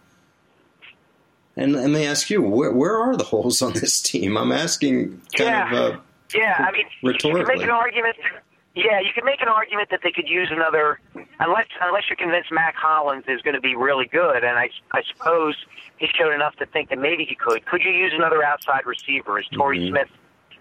And 1.57 1.73
let 1.75 1.89
me 1.91 2.05
ask 2.05 2.31
you, 2.31 2.43
where, 2.43 2.73
where 2.73 2.97
are 2.97 3.17
the 3.17 3.25
holes 3.33 3.63
on 3.63 3.73
this 3.75 4.01
team? 4.01 4.37
I'm 4.37 4.53
asking 4.53 5.21
kind 5.37 5.51
Yeah. 5.51 5.73
of 5.73 5.95
uh, 5.95 5.99
Yeah, 6.35 6.57
I 6.59 6.73
mean, 6.73 6.87
you 7.03 7.15
could 7.19 7.47
make 7.49 7.63
an 7.63 7.71
argument. 7.71 8.17
Yeah, 8.77 8.99
you 8.99 9.11
could 9.15 9.25
make 9.25 9.41
an 9.41 9.47
argument 9.47 9.91
that 9.91 10.01
they 10.03 10.11
could 10.11 10.29
use 10.29 10.49
another, 10.51 10.99
unless 11.39 11.67
unless 11.81 12.03
you're 12.09 12.17
convinced 12.17 12.51
Mack 12.51 12.75
Hollins 12.75 13.23
is 13.29 13.41
going 13.43 13.55
to 13.55 13.61
be 13.61 13.77
really 13.77 14.07
good, 14.07 14.43
and 14.43 14.59
I 14.59 14.69
I 14.91 15.03
suppose 15.13 15.55
he 15.97 16.09
showed 16.19 16.35
enough 16.35 16.57
to 16.57 16.67
think 16.67 16.89
that 16.89 16.99
maybe 16.99 17.25
he 17.25 17.37
could. 17.37 17.65
Could 17.67 17.83
you 17.83 17.93
use 17.93 18.13
another 18.13 18.43
outside 18.43 18.85
receiver? 18.85 19.39
Is 19.39 19.47
Torrey 19.53 19.79
Mhm. 19.79 19.91
Smith 19.91 20.09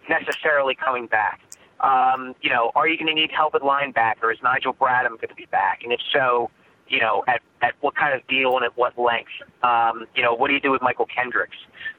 necessarily 0.08 0.76
coming 0.76 1.08
back? 1.08 1.42
Um, 1.84 2.34
you 2.42 2.50
know, 2.50 2.72
are 2.76 2.88
you 2.88 2.98
going 2.98 3.08
to 3.08 3.14
need 3.14 3.32
help 3.32 3.54
at 3.56 3.62
linebacker? 3.62 4.32
Is 4.34 4.40
Nigel 4.42 4.74
Bradham 4.74 5.10
going 5.10 5.30
to 5.30 5.36
be 5.36 5.46
back? 5.46 5.82
And 5.84 5.92
if 5.92 6.00
so, 6.12 6.50
you 6.88 7.00
know, 7.00 7.24
at 7.28 7.42
at 7.62 7.74
what 7.82 7.96
kind 7.96 8.14
of 8.16 8.26
deal 8.28 8.56
and 8.56 8.66
at 8.66 8.76
what 8.78 8.98
length? 8.98 9.32
Um, 9.62 10.06
you 10.16 10.24
know, 10.24 10.34
what 10.34 10.48
do 10.48 10.54
you 10.54 10.62
do 10.62 10.72
with 10.72 10.82
Mychal 10.82 11.08
Kendricks? 11.14 11.58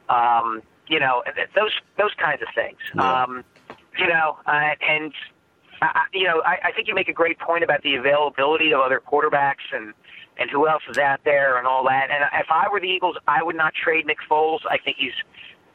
Um, 0.09 0.63
you 0.89 0.99
know, 0.99 1.23
those 1.55 1.73
those 1.99 2.15
kinds 2.19 2.43
of 2.43 2.49
things. 2.55 2.79
Yeah. 2.95 3.23
Um, 3.23 3.45
you 3.99 4.09
know, 4.09 4.39
uh, 4.47 4.75
and 4.81 5.13
I, 5.81 6.05
you 6.13 6.25
know, 6.25 6.43
I, 6.45 6.59
I 6.65 6.73
think 6.73 6.89
you 6.89 6.95
make 6.95 7.09
a 7.09 7.13
great 7.13 7.39
point 7.39 7.63
about 7.63 7.83
the 7.83 7.95
availability 7.95 8.73
of 8.73 8.81
other 8.81 9.01
quarterbacks 9.01 9.65
and 9.73 9.93
and 10.39 10.51
who 10.51 10.67
else 10.67 10.83
is 10.89 10.99
out 10.99 11.21
there 11.25 11.59
and 11.59 11.67
all 11.67 11.85
that. 11.85 12.11
And 12.11 12.25
if 12.35 12.47
I 12.51 12.69
were 12.69 12.81
the 12.81 12.89
Eagles, 12.89 13.17
I 13.29 13.43
would 13.43 13.57
not 13.57 13.73
trade 13.75 14.07
Nick 14.07 14.19
Foles. 14.29 14.61
I 14.69 14.79
think 14.79 14.97
he's, 14.99 15.13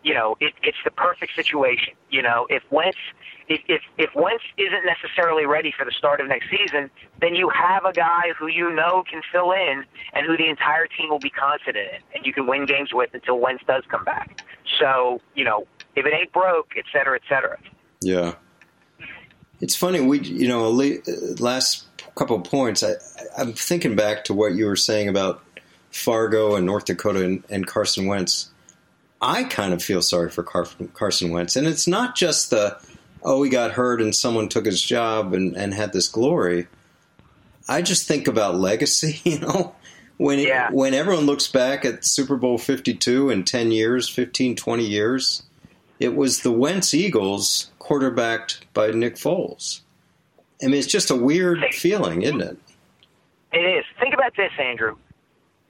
you 0.03 0.13
know, 0.13 0.37
it, 0.39 0.53
it's 0.63 0.77
the 0.83 0.91
perfect 0.91 1.35
situation. 1.35 1.93
You 2.09 2.21
know, 2.21 2.47
if 2.49 2.63
Wentz, 2.71 2.97
if, 3.47 3.61
if 3.67 3.81
if 3.97 4.09
Wentz 4.15 4.43
isn't 4.57 4.85
necessarily 4.85 5.45
ready 5.45 5.73
for 5.77 5.85
the 5.85 5.91
start 5.91 6.21
of 6.21 6.27
next 6.27 6.47
season, 6.49 6.89
then 7.19 7.35
you 7.35 7.49
have 7.49 7.85
a 7.85 7.91
guy 7.93 8.31
who 8.37 8.47
you 8.47 8.73
know 8.73 9.03
can 9.09 9.21
fill 9.31 9.51
in 9.51 9.83
and 10.13 10.25
who 10.25 10.37
the 10.37 10.47
entire 10.47 10.87
team 10.87 11.09
will 11.09 11.19
be 11.19 11.29
confident 11.29 11.89
in, 11.93 12.01
and 12.15 12.25
you 12.25 12.33
can 12.33 12.47
win 12.47 12.65
games 12.65 12.93
with 12.93 13.09
until 13.13 13.39
Wentz 13.39 13.63
does 13.67 13.83
come 13.89 14.03
back. 14.03 14.41
So, 14.79 15.19
you 15.35 15.43
know, 15.43 15.67
if 15.95 16.05
it 16.05 16.13
ain't 16.13 16.31
broke, 16.31 16.73
et 16.77 16.85
cetera, 16.93 17.15
et 17.15 17.23
cetera. 17.27 17.57
Yeah, 18.01 18.35
it's 19.59 19.75
funny. 19.75 19.99
We, 19.99 20.19
you 20.19 20.47
know, 20.47 20.69
last 21.39 21.85
couple 22.15 22.35
of 22.37 22.43
points. 22.43 22.83
I, 22.83 22.93
I'm 23.37 23.53
thinking 23.53 23.95
back 23.95 24.25
to 24.25 24.33
what 24.33 24.53
you 24.53 24.65
were 24.65 24.75
saying 24.75 25.09
about 25.09 25.43
Fargo 25.91 26.55
and 26.55 26.65
North 26.65 26.85
Dakota 26.85 27.25
and, 27.25 27.43
and 27.49 27.67
Carson 27.67 28.05
Wentz. 28.07 28.51
I 29.21 29.43
kind 29.43 29.73
of 29.73 29.83
feel 29.83 30.01
sorry 30.01 30.29
for 30.29 30.43
Car- 30.43 30.67
Carson 30.93 31.31
Wentz, 31.31 31.55
and 31.55 31.67
it's 31.67 31.87
not 31.87 32.15
just 32.15 32.49
the 32.49 32.77
oh 33.23 33.43
he 33.43 33.49
got 33.49 33.71
hurt 33.71 34.01
and 34.01 34.15
someone 34.15 34.47
took 34.47 34.65
his 34.65 34.81
job 34.81 35.33
and, 35.33 35.55
and 35.57 35.73
had 35.73 35.91
this 35.93 36.07
glory. 36.07 36.67
I 37.67 37.81
just 37.81 38.07
think 38.07 38.27
about 38.27 38.55
legacy. 38.55 39.19
You 39.29 39.39
know, 39.39 39.75
when 40.17 40.39
it, 40.39 40.47
Yeah. 40.47 40.69
when 40.71 40.93
everyone 40.93 41.25
looks 41.25 41.47
back 41.47 41.85
at 41.85 42.05
Super 42.05 42.35
Bowl 42.37 42.57
52 42.57 43.29
in 43.29 43.43
10 43.43 43.71
years, 43.71 44.07
15, 44.09 44.55
20 44.55 44.85
years, 44.85 45.43
it 45.99 46.15
was 46.15 46.41
the 46.41 46.51
Wentz 46.51 46.93
Eagles 46.93 47.71
quarterbacked 47.79 48.65
by 48.73 48.91
Nick 48.91 49.15
Foles. 49.15 49.81
I 50.63 50.65
mean, 50.67 50.75
it's 50.75 50.87
just 50.87 51.09
a 51.11 51.15
weird 51.15 51.59
feeling, 51.73 52.21
isn't 52.21 52.41
it? 52.41 52.57
It 53.51 53.59
is. 53.59 53.85
Think 53.99 54.13
about 54.13 54.35
this, 54.35 54.51
Andrew. 54.59 54.95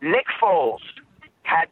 Nick 0.02 0.26
Foles 0.42 0.80
had, 1.44 1.68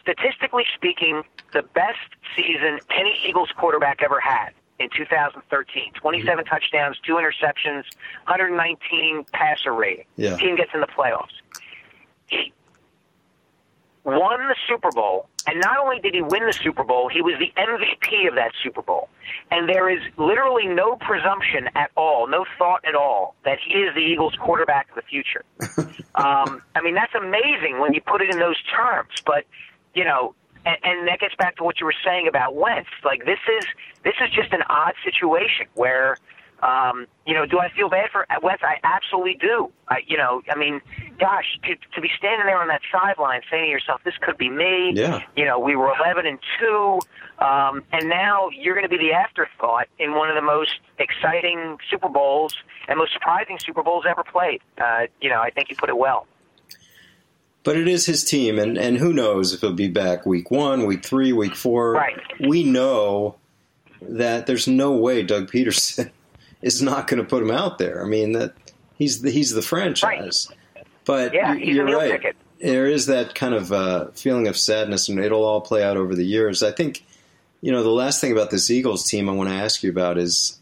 statistically 0.00 0.64
speaking, 0.74 1.22
the 1.52 1.62
best 1.62 1.98
season 2.36 2.78
any 2.96 3.18
Eagles 3.26 3.50
quarterback 3.56 4.02
ever 4.02 4.20
had 4.20 4.50
in 4.78 4.88
2013. 4.96 5.92
27 5.94 6.44
touchdowns, 6.44 6.98
two 7.06 7.14
interceptions, 7.14 7.84
119 8.26 9.24
passer 9.32 9.72
rating. 9.72 10.06
Yeah. 10.16 10.36
Team 10.36 10.56
gets 10.56 10.70
in 10.74 10.80
the 10.80 10.86
playoffs. 10.86 11.36
He 12.26 12.52
won 14.04 14.48
the 14.48 14.56
Super 14.66 14.90
Bowl, 14.90 15.28
and 15.46 15.60
not 15.60 15.78
only 15.78 16.00
did 16.00 16.14
he 16.14 16.22
win 16.22 16.46
the 16.46 16.52
Super 16.52 16.84
Bowl, 16.84 17.08
he 17.08 17.20
was 17.20 17.34
the 17.38 17.52
MVP 17.60 18.28
of 18.28 18.34
that 18.36 18.52
Super 18.62 18.82
Bowl. 18.82 19.08
And 19.50 19.68
there 19.68 19.90
is 19.90 20.00
literally 20.16 20.66
no 20.66 20.96
presumption 20.96 21.68
at 21.74 21.90
all, 21.96 22.26
no 22.26 22.46
thought 22.58 22.84
at 22.86 22.94
all, 22.94 23.34
that 23.44 23.58
he 23.64 23.74
is 23.74 23.94
the 23.94 24.00
Eagles' 24.00 24.34
quarterback 24.36 24.88
of 24.90 24.96
the 24.96 25.02
future. 25.02 25.44
um, 26.14 26.62
I 26.74 26.80
mean, 26.82 26.94
that's 26.94 27.14
amazing 27.14 27.80
when 27.80 27.92
you 27.92 28.00
put 28.00 28.22
it 28.22 28.30
in 28.30 28.38
those 28.38 28.60
terms. 28.74 29.22
But 29.26 29.44
you 29.94 30.04
know, 30.04 30.34
and, 30.66 30.76
and 30.82 31.08
that 31.08 31.20
gets 31.20 31.34
back 31.36 31.56
to 31.56 31.64
what 31.64 31.80
you 31.80 31.86
were 31.86 31.94
saying 32.04 32.28
about 32.28 32.54
Wentz. 32.54 32.90
Like 33.04 33.24
this 33.24 33.38
is 33.58 33.64
this 34.04 34.14
is 34.22 34.30
just 34.34 34.52
an 34.52 34.62
odd 34.68 34.94
situation 35.04 35.66
where. 35.74 36.16
Um, 36.62 37.06
you 37.26 37.32
know, 37.32 37.46
do 37.46 37.58
I 37.58 37.70
feel 37.70 37.88
bad 37.88 38.10
for 38.12 38.26
Wentz? 38.42 38.62
I 38.62 38.76
absolutely 38.84 39.38
do. 39.40 39.72
I, 39.88 40.00
you 40.06 40.18
know, 40.18 40.42
I 40.46 40.58
mean, 40.58 40.82
gosh, 41.18 41.46
to, 41.64 41.74
to 41.94 42.02
be 42.02 42.10
standing 42.18 42.44
there 42.44 42.60
on 42.60 42.68
that 42.68 42.82
sideline 42.92 43.40
saying 43.50 43.64
to 43.64 43.70
yourself, 43.70 44.02
"This 44.04 44.12
could 44.20 44.36
be 44.36 44.50
me." 44.50 44.92
Yeah. 44.94 45.22
You 45.36 45.46
know, 45.46 45.58
we 45.58 45.74
were 45.74 45.90
eleven 45.98 46.26
and 46.26 46.38
two, 46.58 46.98
um, 47.38 47.82
and 47.92 48.10
now 48.10 48.50
you're 48.50 48.74
going 48.74 48.84
to 48.84 48.90
be 48.90 48.98
the 48.98 49.14
afterthought 49.14 49.88
in 49.98 50.12
one 50.12 50.28
of 50.28 50.34
the 50.34 50.42
most 50.42 50.74
exciting 50.98 51.78
Super 51.90 52.10
Bowls 52.10 52.54
and 52.88 52.98
most 52.98 53.14
surprising 53.14 53.58
Super 53.58 53.82
Bowls 53.82 54.04
ever 54.06 54.22
played. 54.22 54.60
Uh, 54.76 55.06
you 55.22 55.30
know, 55.30 55.40
I 55.40 55.48
think 55.48 55.70
you 55.70 55.76
put 55.76 55.88
it 55.88 55.96
well. 55.96 56.26
But 57.62 57.76
it 57.76 57.88
is 57.88 58.06
his 58.06 58.24
team, 58.24 58.58
and, 58.58 58.78
and 58.78 58.96
who 58.96 59.12
knows 59.12 59.52
if 59.52 59.60
he'll 59.60 59.74
be 59.74 59.88
back 59.88 60.24
week 60.24 60.50
one, 60.50 60.86
week 60.86 61.04
three, 61.04 61.32
week 61.32 61.54
four. 61.54 61.92
Right. 61.92 62.16
We 62.40 62.64
know 62.64 63.36
that 64.00 64.46
there's 64.46 64.66
no 64.66 64.92
way 64.92 65.22
Doug 65.22 65.50
Pederson 65.50 66.10
is 66.62 66.80
not 66.80 67.06
going 67.06 67.22
to 67.22 67.28
put 67.28 67.42
him 67.42 67.50
out 67.50 67.76
there. 67.78 68.02
I 68.02 68.08
mean 68.08 68.32
that 68.32 68.54
he's 68.96 69.20
the, 69.20 69.30
he's 69.30 69.50
the 69.52 69.60
franchise. 69.62 70.48
Right. 70.74 70.86
But 71.04 71.34
Yeah, 71.34 71.52
you- 71.52 71.58
he's 71.60 71.68
a 71.68 71.72
you're 71.76 71.84
meal 71.86 71.98
right. 71.98 72.10
ticket. 72.12 72.36
There 72.60 72.86
is 72.86 73.06
that 73.06 73.34
kind 73.34 73.54
of 73.54 73.72
uh, 73.72 74.08
feeling 74.12 74.46
of 74.46 74.56
sadness, 74.56 75.08
and 75.08 75.18
it'll 75.18 75.44
all 75.44 75.62
play 75.62 75.82
out 75.82 75.96
over 75.96 76.14
the 76.14 76.24
years. 76.26 76.62
I 76.62 76.72
think, 76.72 77.04
you 77.62 77.72
know, 77.72 77.82
the 77.82 77.88
last 77.90 78.20
thing 78.20 78.32
about 78.32 78.50
this 78.50 78.70
Eagles 78.70 79.08
team 79.08 79.30
I 79.30 79.32
want 79.32 79.48
to 79.48 79.54
ask 79.54 79.82
you 79.82 79.88
about 79.90 80.18
is, 80.18 80.58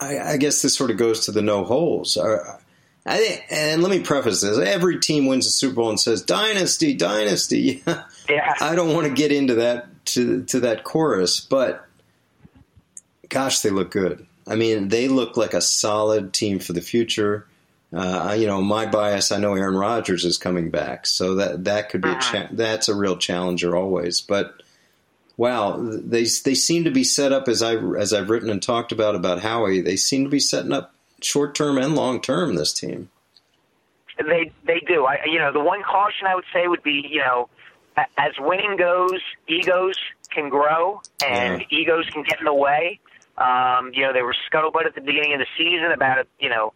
I, 0.00 0.18
I 0.18 0.36
guess 0.36 0.62
this 0.62 0.76
sort 0.76 0.90
of 0.92 0.96
goes 0.96 1.24
to 1.26 1.32
the 1.32 1.42
no 1.42 1.64
holes. 1.64 2.16
Are, 2.16 2.59
I 3.06 3.16
think, 3.16 3.44
and 3.50 3.82
let 3.82 3.90
me 3.90 4.00
preface 4.00 4.42
this: 4.42 4.58
every 4.58 5.00
team 5.00 5.26
wins 5.26 5.46
a 5.46 5.50
Super 5.50 5.76
Bowl 5.76 5.90
and 5.90 6.00
says 6.00 6.22
"Dynasty, 6.22 6.94
Dynasty." 6.94 7.82
Yeah. 8.28 8.54
I 8.60 8.76
don't 8.76 8.94
want 8.94 9.08
to 9.08 9.12
get 9.12 9.32
into 9.32 9.56
that 9.56 10.04
to 10.06 10.44
to 10.44 10.60
that 10.60 10.84
chorus, 10.84 11.40
but 11.40 11.84
gosh, 13.28 13.58
they 13.60 13.70
look 13.70 13.90
good. 13.90 14.24
I 14.46 14.54
mean, 14.54 14.88
they 14.88 15.08
look 15.08 15.36
like 15.36 15.52
a 15.52 15.60
solid 15.60 16.32
team 16.32 16.60
for 16.60 16.72
the 16.72 16.80
future. 16.80 17.48
Uh, 17.92 18.36
you 18.38 18.46
know, 18.46 18.62
my 18.62 18.86
bias. 18.86 19.32
I 19.32 19.38
know 19.38 19.54
Aaron 19.54 19.76
Rodgers 19.76 20.24
is 20.24 20.38
coming 20.38 20.70
back, 20.70 21.06
so 21.06 21.36
that 21.36 21.64
that 21.64 21.88
could 21.88 22.02
be 22.02 22.10
a 22.10 22.20
cha- 22.20 22.48
that's 22.52 22.88
a 22.88 22.94
real 22.94 23.16
challenger 23.16 23.74
always. 23.74 24.20
But 24.20 24.62
wow, 25.36 25.76
they 25.80 26.26
they 26.44 26.54
seem 26.54 26.84
to 26.84 26.92
be 26.92 27.02
set 27.02 27.32
up 27.32 27.48
as 27.48 27.62
I 27.62 27.74
as 27.74 28.12
I've 28.12 28.30
written 28.30 28.48
and 28.50 28.62
talked 28.62 28.92
about 28.92 29.16
about 29.16 29.40
Howie. 29.40 29.80
They 29.80 29.96
seem 29.96 30.22
to 30.22 30.30
be 30.30 30.38
setting 30.38 30.72
up 30.72 30.94
short 31.22 31.54
term 31.54 31.78
and 31.78 31.94
long 31.94 32.20
term. 32.20 32.54
This 32.54 32.72
team. 32.72 33.10
They 34.18 34.52
they 34.66 34.80
do. 34.86 35.06
I 35.06 35.18
you 35.26 35.38
know 35.38 35.52
the 35.52 35.60
one 35.60 35.82
caution 35.82 36.26
I 36.26 36.34
would 36.34 36.44
say 36.52 36.66
would 36.68 36.82
be 36.82 37.06
you 37.08 37.20
know 37.20 37.48
as 38.18 38.32
winning 38.38 38.76
goes, 38.76 39.20
egos 39.48 39.96
can 40.32 40.48
grow 40.48 41.00
and 41.26 41.60
Yeah. 41.60 41.78
egos 41.78 42.06
can 42.12 42.22
get 42.22 42.38
in 42.38 42.44
the 42.44 42.54
way. 42.54 43.00
Um, 43.38 43.90
you 43.94 44.02
know 44.04 44.12
there 44.12 44.26
was 44.26 44.36
scuttlebutt 44.52 44.84
at 44.86 44.94
the 44.94 45.00
beginning 45.00 45.32
of 45.32 45.38
the 45.40 45.46
season 45.56 45.90
about 45.92 46.26
you 46.38 46.48
know 46.48 46.72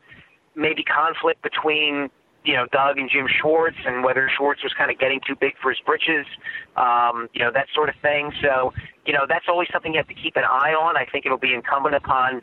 maybe 0.55 0.83
conflict 0.83 1.43
between 1.43 2.09
you 2.45 2.55
know 2.55 2.67
Doug 2.73 2.99
and 2.99 3.11
Jim 3.11 3.27
Schwartz 3.41 3.77
and 3.85 4.03
whether 4.05 4.31
Schwartz 4.37 4.63
was 4.63 4.73
kind 4.77 4.91
of 4.91 4.99
getting 4.99 5.21
too 5.27 5.35
big 5.39 5.53
for 5.61 5.71
his 5.71 5.81
britches. 5.85 6.27
Um, 6.77 7.29
you 7.35 7.41
know 7.43 7.51
that 7.53 7.67
sort 7.75 7.91
of 7.91 7.97
thing. 8.01 8.33
So 8.41 8.73
you 9.05 9.13
know 9.13 9.27
that's 9.29 9.47
always 9.49 9.69
something 9.73 9.93
you 9.93 9.99
have 9.99 10.09
to 10.09 10.15
keep 10.15 10.37
an 10.37 10.45
eye 10.45 10.73
on. 10.73 10.97
I 10.97 11.05
think 11.05 11.27
it'll 11.27 11.37
be 11.39 11.53
incumbent 11.53 11.95
upon 11.95 12.41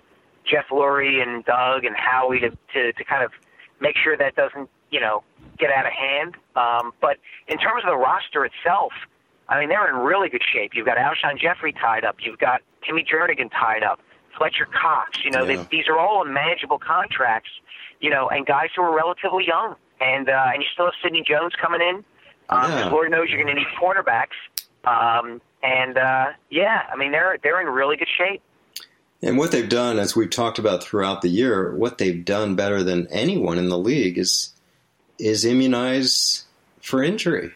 Jeff 0.49 0.65
Lurie 0.71 1.21
and 1.21 1.45
Doug 1.45 1.85
and 1.85 1.95
Howie 1.95 2.39
to, 2.39 2.49
to, 2.49 2.93
to 2.93 3.03
kind 3.03 3.23
of 3.23 3.31
make 3.79 3.95
sure 3.97 4.17
that 4.17 4.35
doesn't, 4.35 4.69
you 4.89 4.99
know, 4.99 5.23
get 5.57 5.71
out 5.71 5.85
of 5.85 5.93
hand. 5.93 6.35
Um, 6.55 6.93
but 7.01 7.17
in 7.47 7.57
terms 7.57 7.83
of 7.83 7.89
the 7.89 7.97
roster 7.97 8.45
itself, 8.45 8.91
I 9.49 9.59
mean, 9.59 9.69
they're 9.69 9.89
in 9.89 9.95
really 9.95 10.29
good 10.29 10.43
shape. 10.53 10.71
You've 10.73 10.85
got 10.85 10.97
Alshon 10.97 11.39
Jeffery 11.39 11.73
tied 11.73 12.05
up. 12.05 12.17
You've 12.19 12.39
got 12.39 12.61
Timmy 12.85 13.03
Jernigan 13.03 13.51
tied 13.51 13.83
up. 13.83 13.99
Fletcher 14.37 14.65
Cox. 14.65 15.19
You 15.25 15.31
know, 15.31 15.43
yeah. 15.43 15.57
they, 15.57 15.67
these 15.69 15.87
are 15.89 15.99
all 15.99 16.23
manageable 16.25 16.79
contracts. 16.79 17.49
You 17.99 18.09
know, 18.09 18.29
and 18.29 18.45
guys 18.45 18.69
who 18.75 18.81
are 18.81 18.95
relatively 18.95 19.45
young. 19.45 19.75
And 19.99 20.29
uh, 20.29 20.51
and 20.53 20.63
you 20.63 20.67
still 20.73 20.85
have 20.85 20.95
Sidney 21.03 21.23
Jones 21.27 21.53
coming 21.61 21.81
in. 21.81 22.03
Um, 22.49 22.71
yeah. 22.71 22.89
Lord 22.89 23.11
knows 23.11 23.29
you're 23.29 23.43
going 23.43 23.55
to 23.55 23.61
need 23.61 23.67
cornerbacks. 23.79 24.39
Um, 24.83 25.41
and 25.61 25.97
uh, 25.97 26.27
yeah, 26.49 26.87
I 26.91 26.95
mean 26.95 27.11
they're 27.11 27.37
they're 27.43 27.61
in 27.61 27.67
really 27.67 27.97
good 27.97 28.07
shape. 28.17 28.41
And 29.23 29.37
what 29.37 29.51
they've 29.51 29.69
done, 29.69 29.99
as 29.99 30.15
we've 30.15 30.29
talked 30.29 30.57
about 30.57 30.83
throughout 30.83 31.21
the 31.21 31.29
year, 31.29 31.75
what 31.75 31.97
they've 31.99 32.25
done 32.25 32.55
better 32.55 32.83
than 32.83 33.07
anyone 33.07 33.57
in 33.57 33.69
the 33.69 33.77
league 33.77 34.17
is 34.17 34.53
is 35.19 35.45
immunize 35.45 36.45
for 36.81 37.03
injury. 37.03 37.53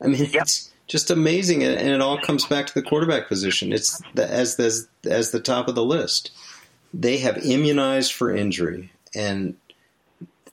I 0.00 0.06
mean, 0.06 0.24
yep. 0.26 0.42
it's 0.42 0.70
just 0.86 1.10
amazing, 1.10 1.64
and 1.64 1.88
it 1.88 2.00
all 2.00 2.18
comes 2.18 2.46
back 2.46 2.66
to 2.68 2.74
the 2.74 2.82
quarterback 2.82 3.28
position. 3.28 3.72
It's 3.72 4.00
the, 4.14 4.30
as 4.30 4.56
the, 4.56 4.86
as 5.10 5.30
the 5.32 5.40
top 5.40 5.68
of 5.68 5.74
the 5.74 5.84
list. 5.84 6.30
They 6.94 7.18
have 7.18 7.38
immunized 7.38 8.12
for 8.12 8.34
injury, 8.34 8.92
and 9.14 9.56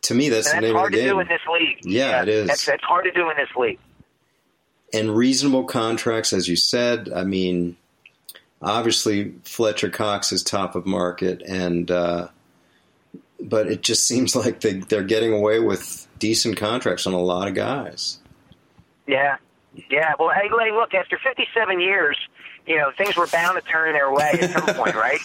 to 0.03 0.13
me, 0.13 0.29
that's, 0.29 0.51
and 0.51 0.63
the 0.63 0.67
name 0.67 0.77
of 0.77 0.85
the 0.85 0.97
game. 0.97 1.09
hard 1.09 1.09
to 1.09 1.09
do 1.09 1.19
in 1.19 1.27
this 1.27 1.41
league. 1.51 1.79
Yeah, 1.83 2.09
yeah 2.09 2.21
it 2.23 2.29
is. 2.29 2.47
That's, 2.47 2.65
that's 2.65 2.83
hard 2.83 3.05
to 3.05 3.11
do 3.11 3.29
in 3.29 3.37
this 3.37 3.49
league. 3.55 3.79
And 4.93 5.15
reasonable 5.15 5.65
contracts, 5.65 6.33
as 6.33 6.47
you 6.47 6.55
said. 6.55 7.11
I 7.13 7.23
mean, 7.23 7.75
obviously 8.61 9.33
Fletcher 9.43 9.89
Cox 9.89 10.31
is 10.31 10.43
top 10.43 10.75
of 10.75 10.85
market, 10.85 11.41
and 11.41 11.89
uh, 11.89 12.27
but 13.39 13.67
it 13.67 13.81
just 13.81 14.07
seems 14.07 14.35
like 14.35 14.61
they 14.61 14.73
they're 14.73 15.03
getting 15.03 15.33
away 15.33 15.59
with 15.59 16.07
decent 16.19 16.57
contracts 16.57 17.07
on 17.07 17.13
a 17.13 17.21
lot 17.21 17.47
of 17.47 17.53
guys. 17.53 18.19
Yeah, 19.07 19.37
yeah. 19.89 20.13
Well, 20.19 20.29
hey, 20.29 20.49
look, 20.49 20.93
after 20.93 21.17
57 21.17 21.79
years, 21.79 22.17
you 22.67 22.77
know 22.77 22.91
things 22.97 23.15
were 23.15 23.27
bound 23.27 23.61
to 23.61 23.67
turn 23.69 23.93
their 23.93 24.11
way 24.11 24.31
at 24.41 24.51
some 24.51 24.75
point, 24.75 24.95
right? 24.95 25.19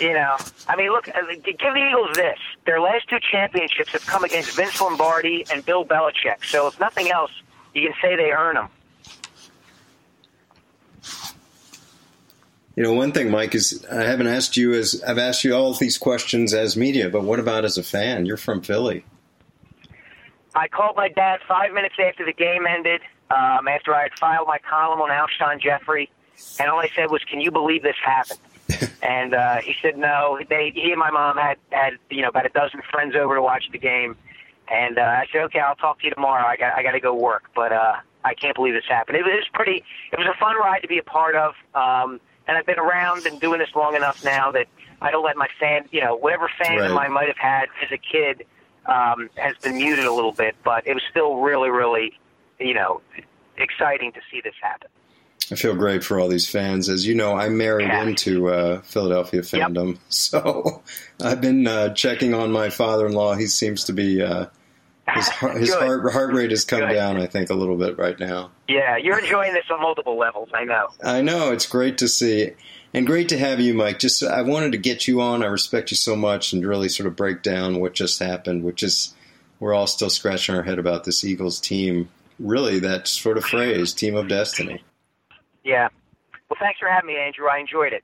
You 0.00 0.12
know, 0.12 0.36
I 0.68 0.76
mean, 0.76 0.90
look, 0.90 1.08
uh, 1.08 1.20
give 1.42 1.56
the 1.58 1.88
Eagles 1.88 2.14
this: 2.16 2.38
their 2.66 2.80
last 2.80 3.08
two 3.08 3.18
championships 3.32 3.92
have 3.92 4.06
come 4.06 4.24
against 4.24 4.54
Vince 4.54 4.80
Lombardi 4.80 5.46
and 5.50 5.64
Bill 5.64 5.84
Belichick. 5.86 6.44
So, 6.44 6.66
if 6.66 6.78
nothing 6.78 7.10
else, 7.10 7.30
you 7.72 7.82
can 7.88 7.94
say 8.02 8.14
they 8.14 8.30
earn 8.30 8.56
them. 8.56 8.68
You 12.76 12.82
know, 12.82 12.92
one 12.92 13.12
thing, 13.12 13.30
Mike, 13.30 13.54
is 13.54 13.84
I 13.90 14.02
haven't 14.02 14.26
asked 14.26 14.58
you 14.58 14.74
as 14.74 15.02
I've 15.02 15.16
asked 15.16 15.44
you 15.44 15.54
all 15.54 15.72
these 15.72 15.96
questions 15.96 16.52
as 16.52 16.76
media, 16.76 17.08
but 17.08 17.24
what 17.24 17.40
about 17.40 17.64
as 17.64 17.78
a 17.78 17.82
fan? 17.82 18.26
You're 18.26 18.36
from 18.36 18.60
Philly. 18.60 19.02
I 20.54 20.68
called 20.68 20.94
my 20.94 21.08
dad 21.08 21.40
five 21.48 21.72
minutes 21.72 21.94
after 21.98 22.26
the 22.26 22.34
game 22.34 22.66
ended, 22.66 23.00
um, 23.30 23.66
after 23.66 23.94
I 23.94 24.02
had 24.02 24.12
filed 24.20 24.46
my 24.46 24.58
column 24.58 25.00
on 25.00 25.08
Alshon 25.08 25.58
Jeffery, 25.58 26.10
and 26.60 26.68
all 26.68 26.78
I 26.78 26.90
said 26.94 27.10
was, 27.10 27.24
"Can 27.24 27.40
you 27.40 27.50
believe 27.50 27.82
this 27.82 27.96
happened?" 28.04 28.40
and 29.02 29.32
uh, 29.32 29.56
he 29.56 29.74
said, 29.80 29.96
"No." 29.96 30.38
They, 30.46 30.70
he 30.74 30.90
and 30.90 30.98
my 30.98 31.10
mom 31.10 31.38
had 31.38 31.56
had 31.70 31.94
you 32.10 32.20
know 32.20 32.28
about 32.28 32.44
a 32.44 32.50
dozen 32.50 32.82
friends 32.90 33.14
over 33.16 33.36
to 33.36 33.42
watch 33.42 33.70
the 33.72 33.78
game, 33.78 34.16
and 34.70 34.98
uh, 34.98 35.00
I 35.00 35.26
said, 35.32 35.44
"Okay, 35.44 35.60
I'll 35.60 35.76
talk 35.76 36.00
to 36.00 36.04
you 36.04 36.12
tomorrow. 36.12 36.46
I 36.46 36.58
got 36.58 36.76
I 36.76 36.82
got 36.82 36.92
to 36.92 37.00
go 37.00 37.14
work." 37.14 37.44
But 37.54 37.72
uh, 37.72 37.94
I 38.22 38.34
can't 38.34 38.54
believe 38.54 38.74
this 38.74 38.84
happened. 38.86 39.16
It 39.16 39.24
was 39.24 39.48
pretty. 39.54 39.82
It 40.12 40.18
was 40.18 40.26
a 40.26 40.38
fun 40.38 40.56
ride 40.56 40.82
to 40.82 40.88
be 40.88 40.98
a 40.98 41.02
part 41.02 41.36
of. 41.36 41.54
Um, 41.74 42.20
and 42.46 42.56
I've 42.56 42.66
been 42.66 42.78
around 42.78 43.26
and 43.26 43.40
doing 43.40 43.58
this 43.58 43.74
long 43.74 43.94
enough 43.94 44.24
now 44.24 44.50
that 44.52 44.66
I 45.00 45.10
don't 45.10 45.24
let 45.24 45.36
my 45.36 45.48
fan, 45.58 45.86
you 45.90 46.00
know, 46.00 46.16
whatever 46.16 46.50
fandom 46.60 46.94
right. 46.94 47.06
I 47.06 47.08
might 47.08 47.28
have 47.28 47.38
had 47.38 47.68
as 47.82 47.90
a 47.92 47.98
kid 47.98 48.46
um, 48.86 49.28
has 49.36 49.56
been 49.58 49.76
muted 49.76 50.04
a 50.04 50.12
little 50.12 50.32
bit, 50.32 50.56
but 50.64 50.86
it 50.86 50.94
was 50.94 51.02
still 51.10 51.36
really, 51.36 51.70
really, 51.70 52.18
you 52.58 52.74
know, 52.74 53.00
exciting 53.58 54.12
to 54.12 54.20
see 54.30 54.40
this 54.40 54.54
happen. 54.62 54.88
I 55.50 55.54
feel 55.54 55.76
great 55.76 56.02
for 56.02 56.18
all 56.18 56.28
these 56.28 56.48
fans. 56.48 56.88
As 56.88 57.06
you 57.06 57.14
know, 57.14 57.36
I 57.36 57.48
married 57.48 57.86
yeah. 57.88 58.02
into 58.02 58.48
uh, 58.48 58.80
Philadelphia 58.82 59.42
fandom, 59.42 59.92
yep. 59.92 59.98
so 60.08 60.82
I've 61.22 61.40
been 61.40 61.66
uh, 61.66 61.94
checking 61.94 62.34
on 62.34 62.50
my 62.50 62.68
father-in-law. 62.68 63.36
He 63.36 63.46
seems 63.46 63.84
to 63.84 63.92
be 63.92 64.22
uh, 64.22 64.46
his, 65.14 65.28
heart, 65.28 65.56
his 65.56 65.74
heart, 65.74 66.12
heart 66.12 66.34
rate 66.34 66.50
has 66.50 66.64
come 66.64 66.80
Good. 66.80 66.94
down, 66.94 67.16
I 67.16 67.26
think, 67.26 67.50
a 67.50 67.54
little 67.54 67.76
bit 67.76 67.98
right 67.98 68.18
now. 68.18 68.50
Yeah, 68.68 68.96
you're 68.96 69.18
enjoying 69.18 69.52
this 69.54 69.64
on 69.70 69.80
multiple 69.80 70.18
levels. 70.18 70.48
I 70.52 70.64
know. 70.64 70.88
I 71.02 71.22
know. 71.22 71.52
It's 71.52 71.66
great 71.66 71.98
to 71.98 72.08
see. 72.08 72.52
And 72.92 73.06
great 73.06 73.28
to 73.28 73.38
have 73.38 73.60
you, 73.60 73.74
Mike. 73.74 73.98
Just 73.98 74.22
I 74.22 74.42
wanted 74.42 74.72
to 74.72 74.78
get 74.78 75.06
you 75.06 75.20
on. 75.20 75.42
I 75.42 75.46
respect 75.46 75.90
you 75.90 75.96
so 75.96 76.16
much, 76.16 76.52
and 76.52 76.64
really 76.64 76.88
sort 76.88 77.06
of 77.06 77.14
break 77.14 77.42
down 77.42 77.80
what 77.80 77.92
just 77.92 78.18
happened, 78.20 78.64
which 78.64 78.82
is 78.82 79.14
we're 79.60 79.74
all 79.74 79.86
still 79.86 80.08
scratching 80.08 80.54
our 80.54 80.62
head 80.62 80.78
about 80.78 81.04
this 81.04 81.22
Eagles 81.22 81.60
team. 81.60 82.08
Really, 82.38 82.78
that 82.80 83.06
sort 83.06 83.36
of 83.36 83.44
phrase, 83.44 83.92
"team 83.92 84.16
of 84.16 84.28
destiny." 84.28 84.82
Yeah. 85.62 85.88
Well, 86.48 86.58
thanks 86.58 86.78
for 86.78 86.88
having 86.88 87.08
me, 87.08 87.18
Andrew. 87.18 87.48
I 87.48 87.58
enjoyed 87.58 87.92
it. 87.92 88.02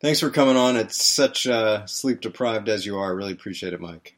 Thanks 0.00 0.20
for 0.20 0.30
coming 0.30 0.56
on. 0.56 0.76
It's 0.76 1.02
such 1.02 1.46
uh, 1.46 1.86
sleep 1.86 2.20
deprived 2.20 2.68
as 2.68 2.84
you 2.84 2.98
are. 2.98 3.06
I 3.06 3.14
really 3.14 3.32
appreciate 3.32 3.72
it, 3.72 3.80
Mike. 3.80 4.17